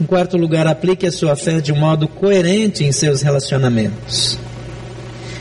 Em 0.00 0.04
quarto 0.04 0.36
lugar, 0.36 0.66
aplique 0.66 1.06
a 1.06 1.12
sua 1.12 1.36
fé 1.36 1.60
de 1.60 1.72
modo 1.72 2.08
coerente 2.08 2.82
em 2.82 2.90
seus 2.90 3.22
relacionamentos. 3.22 4.38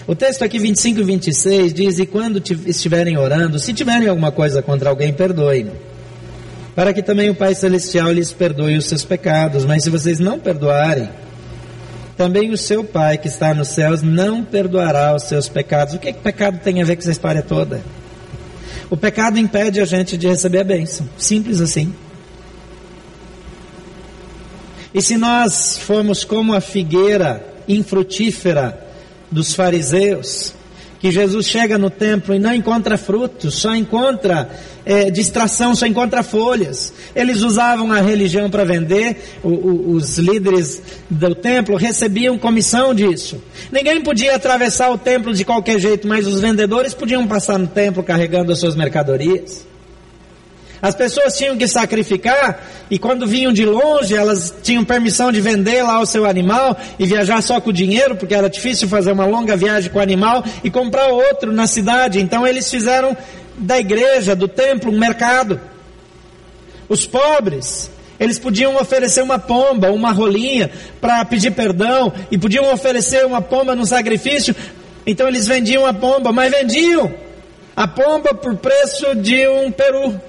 O 0.10 0.16
texto 0.16 0.44
aqui 0.44 0.58
25 0.58 1.02
e 1.02 1.04
26 1.04 1.72
diz: 1.72 2.00
E 2.00 2.06
quando 2.08 2.42
estiverem 2.66 3.16
orando, 3.16 3.60
se 3.60 3.72
tiverem 3.72 4.08
alguma 4.08 4.32
coisa 4.32 4.60
contra 4.60 4.90
alguém, 4.90 5.14
perdoem. 5.14 5.72
Para 6.76 6.92
que 6.94 7.04
também 7.04 7.30
o 7.30 7.36
Pai 7.36 7.54
Celestial 7.54 8.12
lhes 8.12 8.34
perdoe 8.34 8.76
os 8.76 8.86
seus 8.86 9.06
pecados. 9.06 9.66
Mas 9.66 9.84
se 9.84 9.92
vocês 9.92 10.18
não 10.18 10.40
perdoarem, 10.40 11.08
também 12.18 12.50
o 12.50 12.58
seu 12.58 12.84
Pai 12.84 13.20
que 13.20 13.28
está 13.28 13.54
nos 13.54 13.68
céus 13.68 14.02
não 14.02 14.44
perdoará 14.44 15.16
os 15.16 15.26
seus 15.26 15.48
pecados. 15.48 15.94
O 15.94 16.00
que, 16.00 16.12
que 16.12 16.20
pecado 16.22 16.58
tem 16.58 16.82
a 16.82 16.86
ver 16.86 16.96
com 16.96 17.04
essa 17.04 17.12
história 17.12 17.44
toda? 17.44 17.80
O 18.90 18.98
pecado 18.98 19.38
impede 19.38 19.80
a 19.80 19.86
gente 19.86 20.18
de 20.18 20.28
receber 20.28 20.62
a 20.62 20.64
bênção. 20.64 21.08
Simples 21.20 21.62
assim. 21.62 21.94
E 24.92 25.04
se 25.04 25.18
nós 25.18 25.78
formos 25.78 26.24
como 26.24 26.56
a 26.56 26.62
figueira 26.62 27.46
infrutífera, 27.68 28.89
dos 29.32 29.54
fariseus, 29.54 30.54
que 31.00 31.12
Jesus 31.12 31.48
chega 31.48 31.78
no 31.78 31.90
templo 31.90 32.36
e 32.36 32.40
não 32.40 32.54
encontra 32.54 32.98
frutos, 32.98 33.56
só 33.56 33.74
encontra 33.74 34.50
é, 34.86 35.10
distração, 35.10 35.74
só 35.74 35.86
encontra 35.86 36.22
folhas. 36.24 36.94
Eles 37.16 37.42
usavam 37.42 37.92
a 37.92 38.02
religião 38.02 38.50
para 38.50 38.66
vender, 38.66 39.40
o, 39.42 39.50
o, 39.50 39.92
os 39.92 40.18
líderes 40.18 40.82
do 41.10 41.34
templo 41.34 41.78
recebiam 41.78 42.38
comissão 42.38 42.94
disso. 42.94 43.42
Ninguém 43.72 44.02
podia 44.02 44.36
atravessar 44.36 44.92
o 44.92 44.98
templo 44.98 45.34
de 45.34 45.46
qualquer 45.46 45.80
jeito, 45.80 46.08
mas 46.08 46.28
os 46.28 46.42
vendedores 46.42 46.94
podiam 46.94 47.26
passar 47.26 47.58
no 47.58 47.68
templo 47.68 48.04
carregando 48.04 48.52
as 48.52 48.60
suas 48.60 48.76
mercadorias. 48.76 49.69
As 50.82 50.96
pessoas 50.96 51.38
tinham 51.38 51.58
que 51.58 51.68
sacrificar 51.68 52.64
e 52.90 52.98
quando 52.98 53.28
vinham 53.28 53.52
de 53.52 53.66
longe, 53.66 54.16
elas 54.16 54.54
tinham 54.64 54.86
permissão 54.86 55.32
de 55.32 55.42
vender 55.42 55.84
lá 55.84 56.00
o 56.00 56.06
seu 56.06 56.26
animal 56.26 56.78
e 56.98 57.06
viajar 57.06 57.42
só 57.42 57.60
com 57.60 57.70
o 57.70 57.74
dinheiro, 57.74 58.16
porque 58.16 58.34
era 58.34 58.50
difícil 58.50 58.88
fazer 58.88 59.12
uma 59.12 59.26
longa 59.26 59.58
viagem 59.58 59.92
com 59.92 60.00
o 60.00 60.02
animal 60.02 60.44
e 60.64 60.72
comprar 60.72 61.08
outro 61.08 61.52
na 61.52 61.68
cidade. 61.68 62.20
Então 62.20 62.48
eles 62.48 62.70
fizeram 62.70 63.16
da 63.58 63.78
igreja, 63.78 64.36
do 64.36 64.48
templo, 64.48 64.92
um 64.92 64.98
mercado. 64.98 65.60
Os 66.88 67.06
pobres, 67.06 67.92
eles 68.18 68.40
podiam 68.40 68.78
oferecer 68.78 69.22
uma 69.22 69.38
pomba, 69.38 69.92
uma 69.92 70.12
rolinha 70.12 70.72
para 71.02 71.24
pedir 71.26 71.52
perdão 71.52 72.12
e 72.32 72.38
podiam 72.38 72.72
oferecer 72.72 73.26
uma 73.26 73.42
pomba 73.42 73.76
no 73.76 73.86
sacrifício. 73.86 74.56
Então 75.06 75.28
eles 75.28 75.46
vendiam 75.46 75.86
a 75.86 75.94
pomba, 75.94 76.32
mas 76.32 76.52
vendiam 76.52 77.14
a 77.76 77.88
pomba 77.88 78.34
por 78.34 78.56
preço 78.56 79.14
de 79.16 79.48
um 79.48 79.72
peru. 79.72 80.29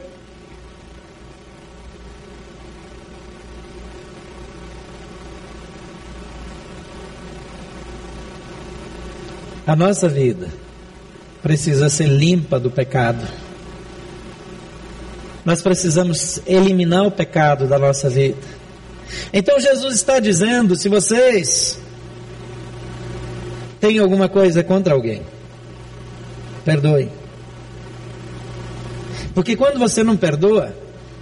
A 9.70 9.76
nossa 9.76 10.08
vida 10.08 10.48
precisa 11.40 11.88
ser 11.88 12.08
limpa 12.08 12.58
do 12.58 12.72
pecado. 12.72 13.24
Nós 15.44 15.62
precisamos 15.62 16.42
eliminar 16.44 17.06
o 17.06 17.10
pecado 17.12 17.68
da 17.68 17.78
nossa 17.78 18.10
vida. 18.10 18.36
Então 19.32 19.60
Jesus 19.60 19.94
está 19.94 20.18
dizendo: 20.18 20.74
se 20.74 20.88
vocês 20.88 21.78
têm 23.78 24.00
alguma 24.00 24.28
coisa 24.28 24.64
contra 24.64 24.92
alguém, 24.92 25.22
perdoe. 26.64 27.08
Porque 29.32 29.54
quando 29.54 29.78
você 29.78 30.02
não 30.02 30.16
perdoa, 30.16 30.74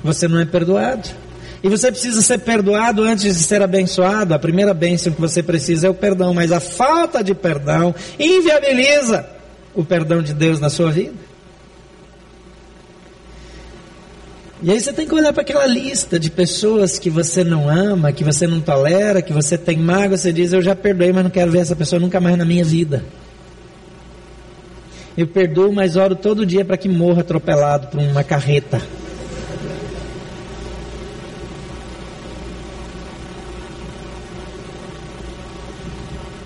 você 0.02 0.26
não 0.26 0.40
é 0.40 0.46
perdoado. 0.46 1.10
E 1.62 1.68
você 1.68 1.90
precisa 1.90 2.22
ser 2.22 2.38
perdoado 2.38 3.02
antes 3.02 3.36
de 3.36 3.42
ser 3.42 3.62
abençoado. 3.62 4.32
A 4.32 4.38
primeira 4.38 4.72
bênção 4.72 5.12
que 5.12 5.20
você 5.20 5.42
precisa 5.42 5.88
é 5.88 5.90
o 5.90 5.94
perdão, 5.94 6.32
mas 6.32 6.52
a 6.52 6.60
falta 6.60 7.22
de 7.22 7.34
perdão 7.34 7.94
inviabiliza 8.18 9.26
o 9.74 9.84
perdão 9.84 10.22
de 10.22 10.32
Deus 10.32 10.60
na 10.60 10.70
sua 10.70 10.90
vida? 10.90 11.28
E 14.60 14.72
aí 14.72 14.80
você 14.80 14.92
tem 14.92 15.06
que 15.06 15.14
olhar 15.14 15.32
para 15.32 15.42
aquela 15.42 15.66
lista 15.66 16.18
de 16.18 16.30
pessoas 16.30 16.98
que 16.98 17.08
você 17.08 17.44
não 17.44 17.68
ama, 17.68 18.10
que 18.10 18.24
você 18.24 18.44
não 18.44 18.60
tolera, 18.60 19.22
que 19.22 19.32
você 19.32 19.56
tem 19.56 19.76
mágoa, 19.76 20.16
você 20.16 20.32
diz, 20.32 20.52
eu 20.52 20.60
já 20.60 20.74
perdoei, 20.74 21.12
mas 21.12 21.22
não 21.22 21.30
quero 21.30 21.52
ver 21.52 21.58
essa 21.58 21.76
pessoa 21.76 22.00
nunca 22.00 22.20
mais 22.20 22.36
na 22.36 22.44
minha 22.44 22.64
vida. 22.64 23.04
Eu 25.16 25.28
perdoo, 25.28 25.72
mas 25.72 25.94
oro 25.96 26.16
todo 26.16 26.44
dia 26.44 26.64
para 26.64 26.76
que 26.76 26.88
morra 26.88 27.20
atropelado 27.20 27.86
por 27.86 28.00
uma 28.00 28.24
carreta. 28.24 28.82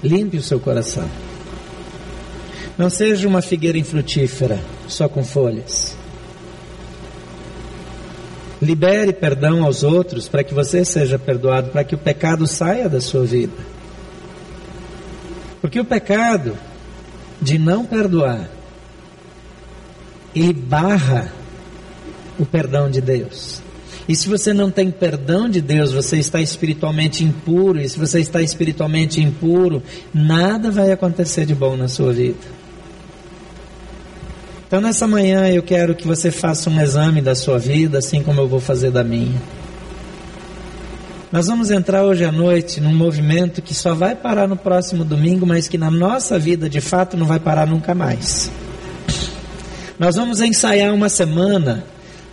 Limpe 0.03 0.37
o 0.37 0.43
seu 0.43 0.59
coração. 0.59 1.09
Não 2.77 2.91
seja 2.91 3.29
uma 3.29 3.43
figueira 3.43 3.79
infrutífera, 3.79 4.59
só 4.89 5.09
com 5.09 5.23
folhas. 5.23 5.97
Libere 8.61 9.13
perdão 9.13 9.65
aos 9.65 9.83
outros 9.83 10.29
para 10.29 10.43
que 10.43 10.55
você 10.55 10.85
seja 10.85 11.19
perdoado, 11.19 11.71
para 11.71 11.85
que 11.85 11.95
o 11.95 11.99
pecado 11.99 12.47
saia 12.47 12.89
da 12.89 13.01
sua 13.01 13.25
vida. 13.25 13.73
Porque 15.61 15.79
o 15.79 15.85
pecado 15.85 16.57
de 17.41 17.59
não 17.59 17.85
perdoar, 17.85 18.49
ele 20.35 20.53
barra 20.53 21.33
o 22.39 22.45
perdão 22.45 22.91
de 22.91 23.01
Deus. 23.01 23.62
E 24.13 24.15
se 24.15 24.29
você 24.29 24.53
não 24.53 24.71
tem 24.71 24.91
perdão 24.91 25.49
de 25.49 25.63
Deus, 25.63 25.91
você 25.91 26.19
está 26.19 26.39
espiritualmente 26.39 27.25
impuro. 27.25 27.81
E 27.81 27.89
se 27.89 27.99
você 27.99 28.21
está 28.21 28.43
espiritualmente 28.43 29.23
impuro, 29.23 29.83
nada 30.13 30.71
vai 30.71 30.93
acontecer 30.93 31.47
de 31.47 31.55
bom 31.55 31.79
na 31.79 31.89
sua 31.89 32.13
vida. 32.13 32.37
Então 34.67 34.83
nessa 34.83 35.07
manhã 35.07 35.49
eu 35.49 35.63
quero 35.63 35.95
que 35.95 36.07
você 36.07 36.31
faça 36.31 36.69
um 36.69 36.79
exame 36.79 37.23
da 37.23 37.35
sua 37.35 37.59
vida, 37.59 38.01
assim 38.01 38.23
como 38.23 38.39
eu 38.39 38.47
vou 38.47 38.61
fazer 38.61 38.91
da 38.91 39.03
minha. 39.03 39.41
Nós 41.33 41.47
vamos 41.47 41.71
entrar 41.71 42.05
hoje 42.05 42.23
à 42.23 42.31
noite 42.31 42.83
num 42.83 42.95
movimento 42.95 43.63
que 43.63 43.75
só 43.75 43.95
vai 43.95 44.15
parar 44.15 44.47
no 44.47 44.57
próximo 44.57 45.07
domingo, 45.07 45.47
mas 45.47 45.69
que 45.69 45.79
na 45.79 45.91
nossa 45.91 46.39
vida 46.39 46.69
de 46.69 46.83
fato 46.83 47.17
não 47.17 47.25
vai 47.25 47.41
parar 47.41 47.67
nunca 47.67 47.95
mais. 47.95 48.51
Nós 49.99 50.17
vamos 50.17 50.43
ensaiar 50.43 50.93
uma 50.93 51.09
semana 51.09 51.83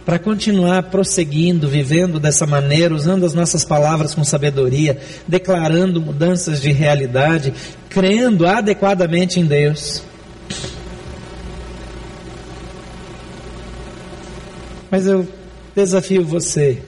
para 0.10 0.18
continuar 0.18 0.82
prosseguindo, 0.90 1.70
vivendo 1.70 2.20
dessa 2.20 2.48
maneira, 2.48 2.96
usando 2.96 3.28
as 3.28 3.36
nossas 3.36 3.64
palavras 3.64 4.16
com 4.16 4.24
sabedoria, 4.24 4.98
declarando 5.28 6.02
mudanças 6.02 6.60
de 6.60 6.72
realidade, 6.72 7.54
crendo 7.92 8.48
adequadamente 8.48 9.40
em 9.40 9.46
Deus. 9.46 10.02
Mas 14.90 15.06
eu 15.06 15.28
desafio 15.76 16.26
você 16.26 16.82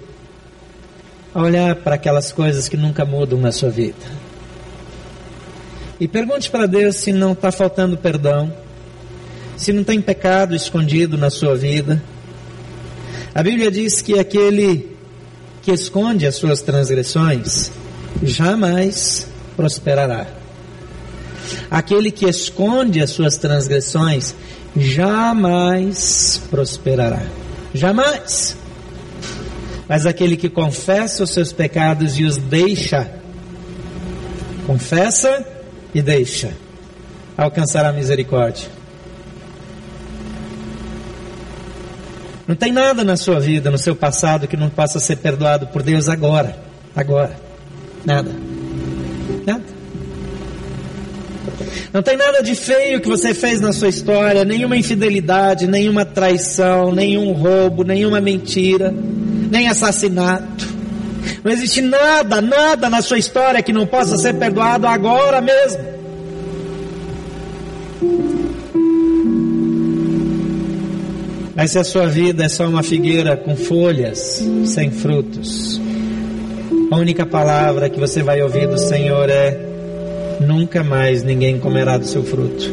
a 1.31 1.43
olhar 1.43 1.75
para 1.75 1.93
aquelas 1.93 2.31
coisas 2.31 2.67
que 2.67 2.75
nunca 2.75 3.05
mudam 3.05 3.39
na 3.39 3.51
sua 3.51 3.69
vida. 3.69 4.03
E 5.99 6.07
pergunte 6.07 6.49
para 6.49 6.65
Deus 6.65 6.95
se 6.95 7.13
não 7.13 7.33
está 7.33 7.51
faltando 7.51 7.95
perdão, 7.99 8.51
se 9.55 9.71
não 9.71 9.83
tem 9.83 10.01
pecado 10.01 10.55
escondido 10.55 11.19
na 11.19 11.29
sua 11.29 11.55
vida. 11.55 12.01
A 13.33 13.41
Bíblia 13.41 13.71
diz 13.71 14.01
que 14.01 14.19
aquele 14.19 14.95
que 15.61 15.71
esconde 15.71 16.25
as 16.27 16.35
suas 16.35 16.61
transgressões 16.61 17.71
jamais 18.21 19.27
prosperará. 19.55 20.27
Aquele 21.69 22.11
que 22.11 22.27
esconde 22.27 23.01
as 23.01 23.11
suas 23.11 23.37
transgressões 23.37 24.35
jamais 24.75 26.41
prosperará. 26.49 27.21
Jamais. 27.73 28.57
Mas 29.87 30.05
aquele 30.05 30.35
que 30.35 30.49
confessa 30.49 31.23
os 31.23 31.33
seus 31.33 31.53
pecados 31.53 32.17
e 32.17 32.25
os 32.25 32.37
deixa, 32.37 33.11
confessa 34.65 35.45
e 35.93 36.01
deixa, 36.01 36.51
alcançará 37.37 37.91
misericórdia. 37.91 38.80
Não 42.47 42.55
tem 42.55 42.71
nada 42.71 43.03
na 43.03 43.15
sua 43.15 43.39
vida, 43.39 43.69
no 43.69 43.77
seu 43.77 43.95
passado, 43.95 44.47
que 44.47 44.57
não 44.57 44.69
possa 44.69 44.99
ser 44.99 45.17
perdoado 45.17 45.67
por 45.67 45.83
Deus 45.83 46.09
agora. 46.09 46.57
Agora. 46.95 47.31
Nada. 48.05 48.31
Nada. 49.45 49.63
Não 51.93 52.01
tem 52.01 52.15
nada 52.15 52.41
de 52.41 52.55
feio 52.55 53.01
que 53.01 53.07
você 53.07 53.33
fez 53.33 53.59
na 53.59 53.73
sua 53.73 53.89
história, 53.89 54.45
nenhuma 54.45 54.77
infidelidade, 54.77 55.67
nenhuma 55.67 56.05
traição, 56.05 56.91
nenhum 56.91 57.31
roubo, 57.33 57.83
nenhuma 57.83 58.21
mentira, 58.21 58.93
nem 59.51 59.67
assassinato. 59.67 60.67
Não 61.43 61.51
existe 61.51 61.81
nada, 61.81 62.41
nada 62.41 62.89
na 62.89 63.01
sua 63.01 63.17
história 63.17 63.61
que 63.61 63.73
não 63.73 63.85
possa 63.85 64.17
ser 64.17 64.35
perdoado 64.35 64.87
agora 64.87 65.41
mesmo. 65.41 66.00
Mas 71.61 71.69
se 71.69 71.77
a 71.77 71.83
sua 71.83 72.07
vida 72.07 72.43
é 72.43 72.49
só 72.49 72.67
uma 72.67 72.81
figueira 72.81 73.37
com 73.37 73.55
folhas, 73.55 74.43
sem 74.65 74.89
frutos, 74.89 75.79
a 76.89 76.95
única 76.95 77.23
palavra 77.23 77.87
que 77.87 77.99
você 77.99 78.23
vai 78.23 78.41
ouvir 78.41 78.67
do 78.67 78.79
Senhor 78.79 79.29
é: 79.29 79.59
nunca 80.39 80.83
mais 80.83 81.21
ninguém 81.21 81.59
comerá 81.59 81.99
do 81.99 82.07
seu 82.07 82.23
fruto. 82.23 82.65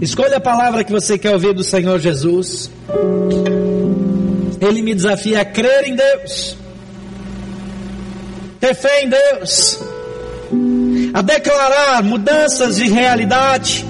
Escolha 0.00 0.36
a 0.36 0.40
palavra 0.40 0.84
que 0.84 0.92
você 0.92 1.18
quer 1.18 1.32
ouvir 1.32 1.54
do 1.54 1.64
Senhor 1.64 1.98
Jesus. 1.98 2.70
Ele 4.60 4.80
me 4.80 4.94
desafia 4.94 5.40
a 5.40 5.44
crer 5.44 5.88
em 5.88 5.96
Deus, 5.96 6.56
ter 8.60 8.76
fé 8.76 9.02
em 9.02 9.08
Deus, 9.08 9.80
a 11.14 11.20
declarar 11.20 12.00
mudanças 12.04 12.76
de 12.76 12.88
realidade. 12.88 13.87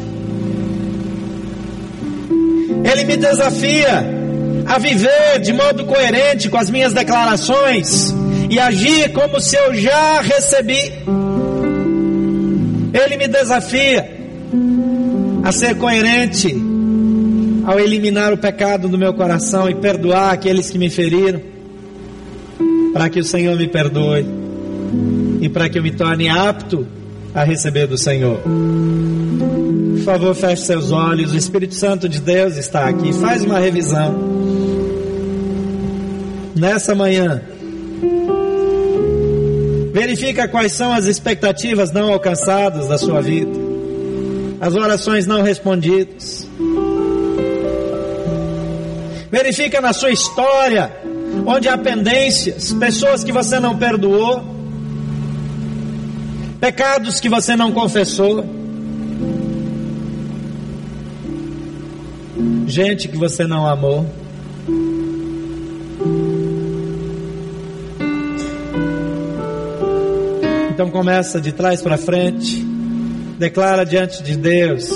Ele 2.90 3.04
me 3.04 3.16
desafia 3.16 4.04
a 4.66 4.78
viver 4.78 5.40
de 5.40 5.52
modo 5.52 5.84
coerente 5.84 6.48
com 6.48 6.56
as 6.56 6.70
minhas 6.70 6.92
declarações 6.92 8.14
e 8.50 8.58
agir 8.58 9.12
como 9.12 9.40
se 9.40 9.56
eu 9.56 9.74
já 9.74 10.20
recebi. 10.20 10.92
Ele 12.92 13.16
me 13.16 13.28
desafia 13.28 14.18
a 15.44 15.52
ser 15.52 15.76
coerente 15.76 16.54
ao 17.66 17.78
eliminar 17.78 18.32
o 18.32 18.38
pecado 18.38 18.88
do 18.88 18.96
meu 18.96 19.12
coração 19.12 19.68
e 19.68 19.74
perdoar 19.74 20.32
aqueles 20.32 20.70
que 20.70 20.78
me 20.78 20.88
feriram, 20.88 21.40
para 22.94 23.10
que 23.10 23.20
o 23.20 23.24
Senhor 23.24 23.54
me 23.56 23.68
perdoe 23.68 24.26
e 25.40 25.48
para 25.48 25.68
que 25.68 25.78
eu 25.78 25.82
me 25.82 25.90
torne 25.90 26.28
apto 26.28 26.86
a 27.34 27.44
receber 27.44 27.86
do 27.86 27.98
Senhor. 27.98 28.40
Por 29.98 30.04
favor, 30.04 30.34
feche 30.34 30.62
seus 30.62 30.90
olhos. 30.90 31.32
O 31.32 31.36
Espírito 31.36 31.74
Santo 31.74 32.08
de 32.08 32.20
Deus 32.20 32.56
está 32.56 32.88
aqui. 32.88 33.12
Faz 33.12 33.44
uma 33.44 33.58
revisão. 33.58 34.14
Nessa 36.56 36.94
manhã, 36.94 37.42
Verifica 39.98 40.46
quais 40.46 40.74
são 40.74 40.92
as 40.92 41.06
expectativas 41.06 41.90
não 41.90 42.12
alcançadas 42.12 42.86
da 42.86 42.96
sua 42.96 43.20
vida, 43.20 43.50
as 44.60 44.76
orações 44.76 45.26
não 45.26 45.42
respondidas. 45.42 46.48
Verifica 49.28 49.80
na 49.80 49.92
sua 49.92 50.12
história 50.12 50.92
onde 51.44 51.68
há 51.68 51.76
pendências, 51.76 52.72
pessoas 52.74 53.24
que 53.24 53.32
você 53.32 53.58
não 53.58 53.76
perdoou, 53.76 54.44
pecados 56.60 57.18
que 57.18 57.28
você 57.28 57.56
não 57.56 57.72
confessou, 57.72 58.44
gente 62.68 63.08
que 63.08 63.16
você 63.16 63.46
não 63.46 63.66
amou. 63.66 64.06
Então 70.70 70.90
começa 70.90 71.40
de 71.40 71.50
trás 71.50 71.82
para 71.82 71.96
frente, 71.96 72.64
declara 73.38 73.84
diante 73.84 74.22
de 74.22 74.36
Deus 74.36 74.88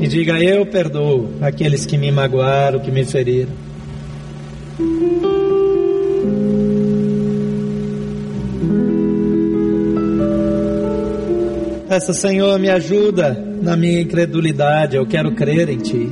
e 0.00 0.06
diga: 0.06 0.40
Eu 0.40 0.64
perdoo 0.66 1.30
aqueles 1.40 1.84
que 1.84 1.98
me 1.98 2.12
magoaram, 2.12 2.78
que 2.78 2.90
me 2.90 3.04
feriram. 3.04 3.50
Peça, 11.88 12.12
Senhor, 12.12 12.56
me 12.60 12.70
ajuda 12.70 13.32
na 13.60 13.76
minha 13.76 14.00
incredulidade, 14.00 14.94
eu 14.94 15.04
quero 15.04 15.32
crer 15.32 15.68
em 15.68 15.78
Ti. 15.78 16.08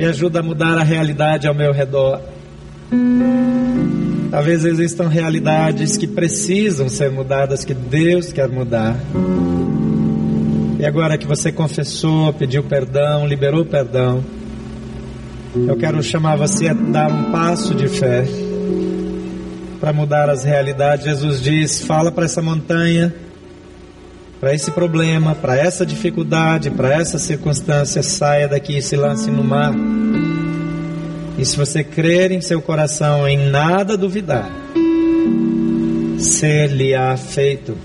Me 0.00 0.06
ajuda 0.06 0.40
a 0.40 0.42
mudar 0.42 0.78
a 0.78 0.82
realidade 0.82 1.46
ao 1.46 1.52
meu 1.52 1.74
redor. 1.74 2.22
Talvez 4.30 4.64
existam 4.64 5.08
realidades 5.08 5.98
que 5.98 6.06
precisam 6.06 6.88
ser 6.88 7.10
mudadas, 7.10 7.66
que 7.66 7.74
Deus 7.74 8.32
quer 8.32 8.48
mudar. 8.48 8.96
E 10.78 10.86
agora 10.86 11.18
que 11.18 11.26
você 11.26 11.52
confessou, 11.52 12.32
pediu 12.32 12.62
perdão, 12.62 13.26
liberou 13.26 13.66
perdão, 13.66 14.24
eu 15.68 15.76
quero 15.76 16.02
chamar 16.02 16.36
você 16.36 16.68
a 16.68 16.72
dar 16.72 17.12
um 17.12 17.30
passo 17.30 17.74
de 17.74 17.86
fé 17.86 18.24
para 19.78 19.92
mudar 19.92 20.30
as 20.30 20.44
realidades. 20.44 21.04
Jesus 21.04 21.42
diz: 21.42 21.82
fala 21.82 22.10
para 22.10 22.24
essa 22.24 22.40
montanha, 22.40 23.14
para 24.40 24.54
esse 24.54 24.70
problema, 24.70 25.34
para 25.34 25.54
essa 25.54 25.84
dificuldade, 25.84 26.70
para 26.70 26.94
essa 26.94 27.18
circunstância, 27.18 28.02
saia 28.02 28.48
daqui 28.48 28.78
e 28.78 28.82
se 28.82 28.96
lance 28.96 29.30
no 29.30 29.44
mar. 29.44 29.74
E 31.38 31.44
se 31.44 31.56
você 31.56 31.84
crer 31.84 32.32
em 32.32 32.40
seu 32.40 32.62
coração, 32.62 33.28
em 33.28 33.50
nada 33.50 33.98
duvidar, 33.98 34.50
ser-lhe-á 36.18 37.16
feito. 37.18 37.76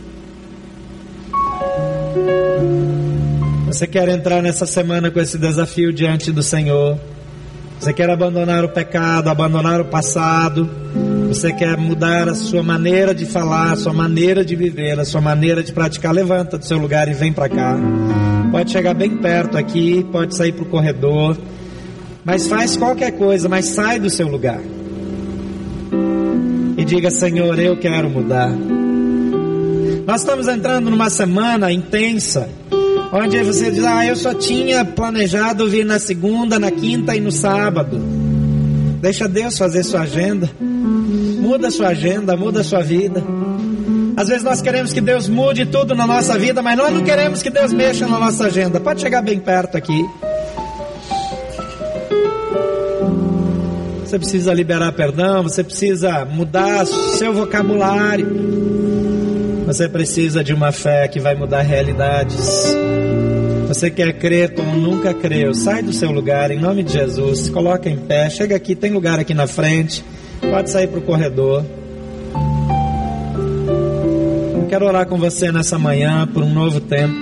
Você 3.67 3.85
quer 3.85 4.07
entrar 4.07 4.41
nessa 4.41 4.65
semana 4.65 5.11
com 5.11 5.19
esse 5.19 5.37
desafio 5.37 5.91
diante 5.91 6.31
do 6.31 6.41
Senhor? 6.41 6.97
Você 7.77 7.91
quer 7.91 8.09
abandonar 8.09 8.63
o 8.63 8.69
pecado, 8.69 9.29
abandonar 9.29 9.81
o 9.81 9.85
passado? 9.85 10.69
Você 11.35 11.51
quer 11.51 11.75
mudar 11.75 12.29
a 12.29 12.33
sua 12.33 12.63
maneira 12.63 13.13
de 13.13 13.25
falar, 13.25 13.73
a 13.73 13.75
sua 13.75 13.91
maneira 13.91 14.45
de 14.45 14.55
viver, 14.55 14.97
a 14.97 15.03
sua 15.03 15.19
maneira 15.19 15.61
de 15.61 15.73
praticar? 15.73 16.13
Levanta 16.13 16.57
do 16.57 16.63
seu 16.63 16.77
lugar 16.77 17.09
e 17.09 17.13
vem 17.13 17.33
para 17.33 17.49
cá. 17.49 17.77
Pode 18.53 18.71
chegar 18.71 18.93
bem 18.93 19.17
perto 19.17 19.57
aqui, 19.57 20.01
pode 20.13 20.33
sair 20.33 20.53
para 20.53 20.63
o 20.63 20.67
corredor. 20.67 21.37
Mas 22.23 22.47
faz 22.47 22.77
qualquer 22.77 23.11
coisa, 23.11 23.49
mas 23.49 23.65
sai 23.65 23.99
do 23.99 24.09
seu 24.09 24.29
lugar. 24.29 24.61
E 26.77 26.85
diga: 26.85 27.11
Senhor, 27.11 27.59
eu 27.59 27.77
quero 27.77 28.09
mudar. 28.09 28.51
Nós 30.07 30.21
estamos 30.21 30.47
entrando 30.47 30.89
numa 30.89 31.09
semana 31.09 31.69
intensa 31.69 32.49
Onde 33.11 33.43
você 33.43 33.71
diz, 33.71 33.83
ah, 33.83 34.05
eu 34.05 34.15
só 34.15 34.33
tinha 34.33 34.85
planejado 34.85 35.69
vir 35.69 35.85
na 35.85 35.99
segunda, 35.99 36.57
na 36.57 36.71
quinta 36.71 37.13
e 37.13 37.19
no 37.19 37.31
sábado. 37.31 37.97
Deixa 39.01 39.27
Deus 39.27 39.57
fazer 39.57 39.83
sua 39.83 40.01
agenda. 40.01 40.49
Muda 41.45 41.69
sua 41.69 41.89
agenda, 41.89 42.35
muda 42.35 42.63
sua 42.63 42.81
vida. 42.81 43.23
Às 44.17 44.27
vezes 44.29 44.43
nós 44.43 44.63
queremos 44.63 44.91
que 44.91 44.99
Deus 44.99 45.29
mude 45.29 45.63
tudo 45.67 45.93
na 45.93 46.07
nossa 46.07 46.39
vida, 46.39 46.59
mas 46.63 46.75
nós 46.75 46.91
não 46.91 47.03
queremos 47.03 47.43
que 47.43 47.51
Deus 47.51 47.71
mexa 47.71 48.07
na 48.07 48.17
nossa 48.17 48.47
agenda. 48.47 48.79
Pode 48.79 48.99
chegar 48.99 49.21
bem 49.21 49.39
perto 49.39 49.77
aqui. 49.77 50.03
Você 54.03 54.17
precisa 54.17 54.53
liberar 54.55 54.91
perdão, 54.93 55.43
você 55.43 55.63
precisa 55.63 56.25
mudar 56.25 56.83
seu 56.87 57.31
vocabulário. 57.31 58.25
Você 59.67 59.87
precisa 59.87 60.43
de 60.43 60.51
uma 60.51 60.71
fé 60.71 61.07
que 61.07 61.19
vai 61.19 61.35
mudar 61.35 61.61
realidades. 61.61 62.75
Você 63.67 63.91
quer 63.91 64.13
crer 64.13 64.55
como 64.55 64.75
nunca 64.75 65.13
creu? 65.13 65.53
Sai 65.53 65.83
do 65.83 65.93
seu 65.93 66.11
lugar 66.11 66.49
em 66.49 66.59
nome 66.59 66.81
de 66.81 66.93
Jesus. 66.93 67.49
Coloca 67.49 67.87
em 67.87 67.97
pé. 67.97 68.31
Chega 68.31 68.55
aqui, 68.55 68.75
tem 68.75 68.91
lugar 68.91 69.19
aqui 69.19 69.35
na 69.35 69.45
frente. 69.45 70.03
Pode 70.51 70.69
sair 70.69 70.87
para 70.87 70.99
o 70.99 71.01
corredor. 71.01 71.63
Eu 74.53 74.67
quero 74.67 74.85
orar 74.85 75.05
com 75.05 75.17
você 75.17 75.51
nessa 75.51 75.77
manhã 75.77 76.27
por 76.27 76.43
um 76.43 76.53
novo 76.53 76.79
tempo. 76.79 77.13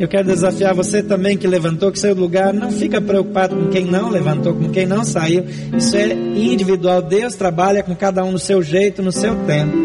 Eu 0.00 0.08
quero 0.08 0.26
desafiar 0.26 0.74
você 0.74 1.00
também 1.00 1.36
que 1.36 1.46
levantou, 1.46 1.92
que 1.92 1.98
saiu 1.98 2.14
do 2.14 2.22
lugar. 2.22 2.52
Não 2.52 2.72
fica 2.72 3.00
preocupado 3.00 3.54
com 3.54 3.68
quem 3.68 3.84
não 3.84 4.10
levantou, 4.10 4.52
com 4.54 4.68
quem 4.70 4.84
não 4.84 5.04
saiu. 5.04 5.44
Isso 5.76 5.96
é 5.96 6.12
individual. 6.12 7.02
Deus 7.02 7.34
trabalha 7.34 7.82
com 7.82 7.94
cada 7.94 8.24
um 8.24 8.32
no 8.32 8.38
seu 8.38 8.62
jeito, 8.62 9.00
no 9.00 9.12
seu 9.12 9.34
tempo. 9.46 9.76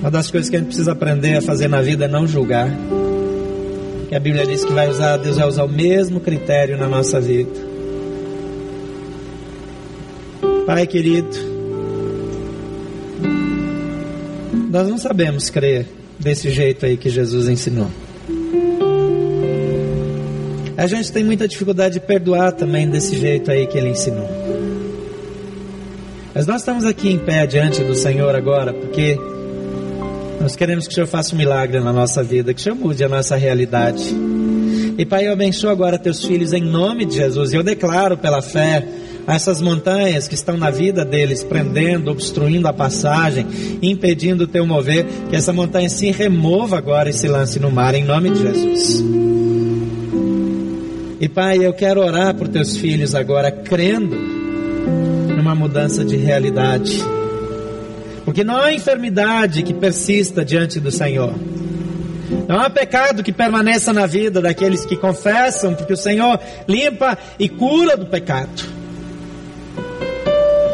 Uma 0.00 0.10
das 0.10 0.30
coisas 0.30 0.50
que 0.50 0.56
a 0.56 0.58
gente 0.58 0.68
precisa 0.68 0.92
aprender 0.92 1.38
a 1.38 1.40
fazer 1.40 1.68
na 1.68 1.80
vida 1.80 2.04
é 2.04 2.08
não 2.08 2.26
julgar. 2.26 2.68
Que 4.10 4.14
a 4.14 4.20
Bíblia 4.20 4.46
diz 4.46 4.62
que 4.62 4.72
vai 4.72 4.90
usar, 4.90 5.16
Deus 5.16 5.38
vai 5.38 5.48
usar 5.48 5.64
o 5.64 5.68
mesmo 5.68 6.20
critério 6.20 6.76
na 6.76 6.86
nossa 6.86 7.18
vida. 7.18 7.73
Pai 10.66 10.86
querido, 10.86 11.28
nós 14.70 14.88
não 14.88 14.96
sabemos 14.96 15.50
crer 15.50 15.86
desse 16.18 16.48
jeito 16.50 16.86
aí 16.86 16.96
que 16.96 17.10
Jesus 17.10 17.48
ensinou. 17.48 17.90
A 20.74 20.86
gente 20.86 21.12
tem 21.12 21.22
muita 21.22 21.46
dificuldade 21.46 21.94
de 21.94 22.00
perdoar 22.00 22.52
também 22.52 22.88
desse 22.88 23.14
jeito 23.16 23.50
aí 23.50 23.66
que 23.66 23.76
ele 23.76 23.90
ensinou. 23.90 24.28
Mas 26.34 26.46
nós 26.46 26.62
estamos 26.62 26.86
aqui 26.86 27.10
em 27.10 27.18
pé 27.18 27.46
diante 27.46 27.84
do 27.84 27.94
Senhor 27.94 28.34
agora, 28.34 28.72
porque 28.72 29.18
nós 30.40 30.56
queremos 30.56 30.86
que 30.86 30.92
o 30.92 30.94
Senhor 30.94 31.06
faça 31.06 31.34
um 31.34 31.38
milagre 31.38 31.78
na 31.78 31.92
nossa 31.92 32.22
vida, 32.22 32.54
que 32.54 32.60
o 32.60 32.62
Senhor 32.62 32.74
mude 32.74 33.04
a 33.04 33.08
nossa 33.08 33.36
realidade. 33.36 34.14
E 34.96 35.04
Pai, 35.04 35.26
eu 35.26 35.32
abençoo 35.32 35.68
agora 35.68 35.98
teus 35.98 36.24
filhos 36.24 36.54
em 36.54 36.62
nome 36.62 37.04
de 37.04 37.16
Jesus. 37.16 37.52
E 37.52 37.56
eu 37.56 37.62
declaro 37.62 38.16
pela 38.16 38.40
fé 38.40 38.82
a 39.26 39.34
essas 39.34 39.60
montanhas 39.60 40.28
que 40.28 40.34
estão 40.34 40.56
na 40.56 40.70
vida 40.70 41.04
deles, 41.04 41.42
prendendo, 41.42 42.10
obstruindo 42.10 42.68
a 42.68 42.72
passagem, 42.72 43.46
impedindo 43.82 44.44
o 44.44 44.46
teu 44.46 44.66
mover, 44.66 45.06
que 45.28 45.36
essa 45.36 45.52
montanha 45.52 45.88
se 45.88 46.10
remova 46.10 46.78
agora 46.78 47.10
e 47.10 47.12
se 47.12 47.28
lance 47.28 47.58
no 47.58 47.70
mar, 47.70 47.94
em 47.94 48.04
nome 48.04 48.30
de 48.30 48.40
Jesus. 48.40 49.04
E 51.20 51.28
Pai, 51.28 51.58
eu 51.58 51.72
quero 51.72 52.00
orar 52.00 52.34
por 52.34 52.48
teus 52.48 52.76
filhos 52.76 53.14
agora, 53.14 53.50
crendo 53.50 54.16
numa 55.36 55.54
mudança 55.54 56.04
de 56.04 56.16
realidade 56.16 57.02
porque 58.24 58.42
não 58.42 58.56
há 58.56 58.72
enfermidade 58.72 59.62
que 59.62 59.74
persista 59.74 60.44
diante 60.44 60.80
do 60.80 60.90
Senhor. 60.90 61.34
Não 62.48 62.58
há 62.58 62.70
pecado 62.70 63.22
que 63.22 63.32
permaneça 63.32 63.92
na 63.92 64.06
vida 64.06 64.40
daqueles 64.40 64.84
que 64.84 64.96
confessam, 64.96 65.74
porque 65.74 65.92
o 65.92 65.96
Senhor 65.96 66.40
limpa 66.66 67.18
e 67.38 67.48
cura 67.48 67.96
do 67.96 68.06
pecado. 68.06 68.73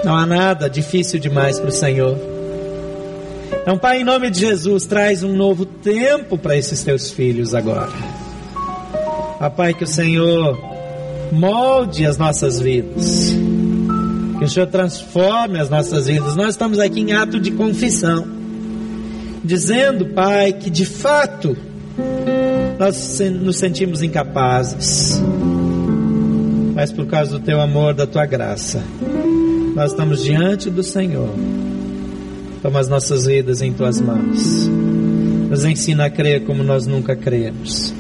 Não 0.05 0.17
há 0.17 0.27
nada 0.27 0.69
difícil 0.69 1.19
demais 1.19 1.59
para 1.59 1.69
o 1.69 1.73
Senhor. 1.73 2.19
Então, 3.63 3.77
Pai, 3.77 4.01
em 4.01 4.05
nome 4.05 4.31
de 4.31 4.41
Jesus, 4.41 4.87
traz 4.87 5.23
um 5.23 5.35
novo 5.35 5.67
tempo 5.67 6.39
para 6.39 6.57
esses 6.57 6.83
teus 6.83 7.11
filhos 7.11 7.55
agora. 7.55 7.93
Pai, 9.57 9.75
que 9.75 9.85
o 9.85 9.87
Senhor 9.87 10.59
molde 11.33 12.07
as 12.07 12.17
nossas 12.17 12.61
vidas 12.61 13.35
que 14.41 14.45
o 14.47 14.49
Senhor 14.49 14.67
transforme 14.69 15.61
as 15.61 15.69
nossas 15.69 16.07
vidas. 16.07 16.35
Nós 16.35 16.55
estamos 16.55 16.79
aqui 16.79 17.01
em 17.01 17.13
ato 17.13 17.39
de 17.39 17.51
confissão, 17.51 18.27
dizendo, 19.45 20.07
Pai, 20.07 20.55
que 20.55 20.71
de 20.71 20.87
fato 20.87 21.55
nós 22.79 23.21
nos 23.21 23.59
sentimos 23.59 24.01
incapazes, 24.01 25.21
mas 26.75 26.91
por 26.91 27.05
causa 27.07 27.33
do 27.33 27.41
Teu 27.41 27.61
amor, 27.61 27.93
da 27.93 28.07
Tua 28.07 28.25
graça, 28.25 28.83
nós 29.75 29.91
estamos 29.93 30.23
diante 30.23 30.71
do 30.71 30.83
Senhor. 30.83 31.31
Toma 32.62 32.81
as 32.81 32.89
nossas 32.89 33.27
vidas 33.27 33.62
em 33.62 33.73
Tuas 33.73 34.01
mãos. 34.01 34.68
Nos 35.49 35.64
ensina 35.64 36.07
a 36.07 36.11
crer 36.11 36.45
como 36.45 36.62
nós 36.62 36.87
nunca 36.87 37.16
cremos. 37.16 37.95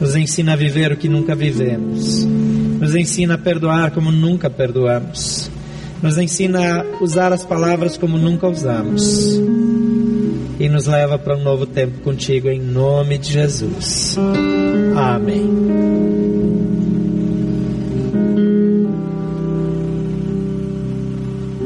Nos 0.00 0.16
ensina 0.16 0.54
a 0.54 0.56
viver 0.56 0.92
o 0.92 0.96
que 0.96 1.08
nunca 1.08 1.34
vivemos. 1.34 2.24
Nos 2.24 2.94
ensina 2.94 3.34
a 3.34 3.38
perdoar 3.38 3.90
como 3.90 4.10
nunca 4.10 4.50
perdoamos 4.50 5.50
nos 6.02 6.16
ensina 6.16 6.80
a 6.80 7.02
usar 7.02 7.32
as 7.32 7.44
palavras 7.44 7.96
como 7.98 8.16
nunca 8.16 8.48
usamos 8.48 9.38
e 10.58 10.68
nos 10.68 10.86
leva 10.86 11.18
para 11.18 11.36
um 11.36 11.42
novo 11.42 11.66
tempo 11.66 12.00
contigo 12.00 12.48
em 12.48 12.60
nome 12.60 13.18
de 13.18 13.32
Jesus. 13.32 14.16
Amém. 14.96 16.19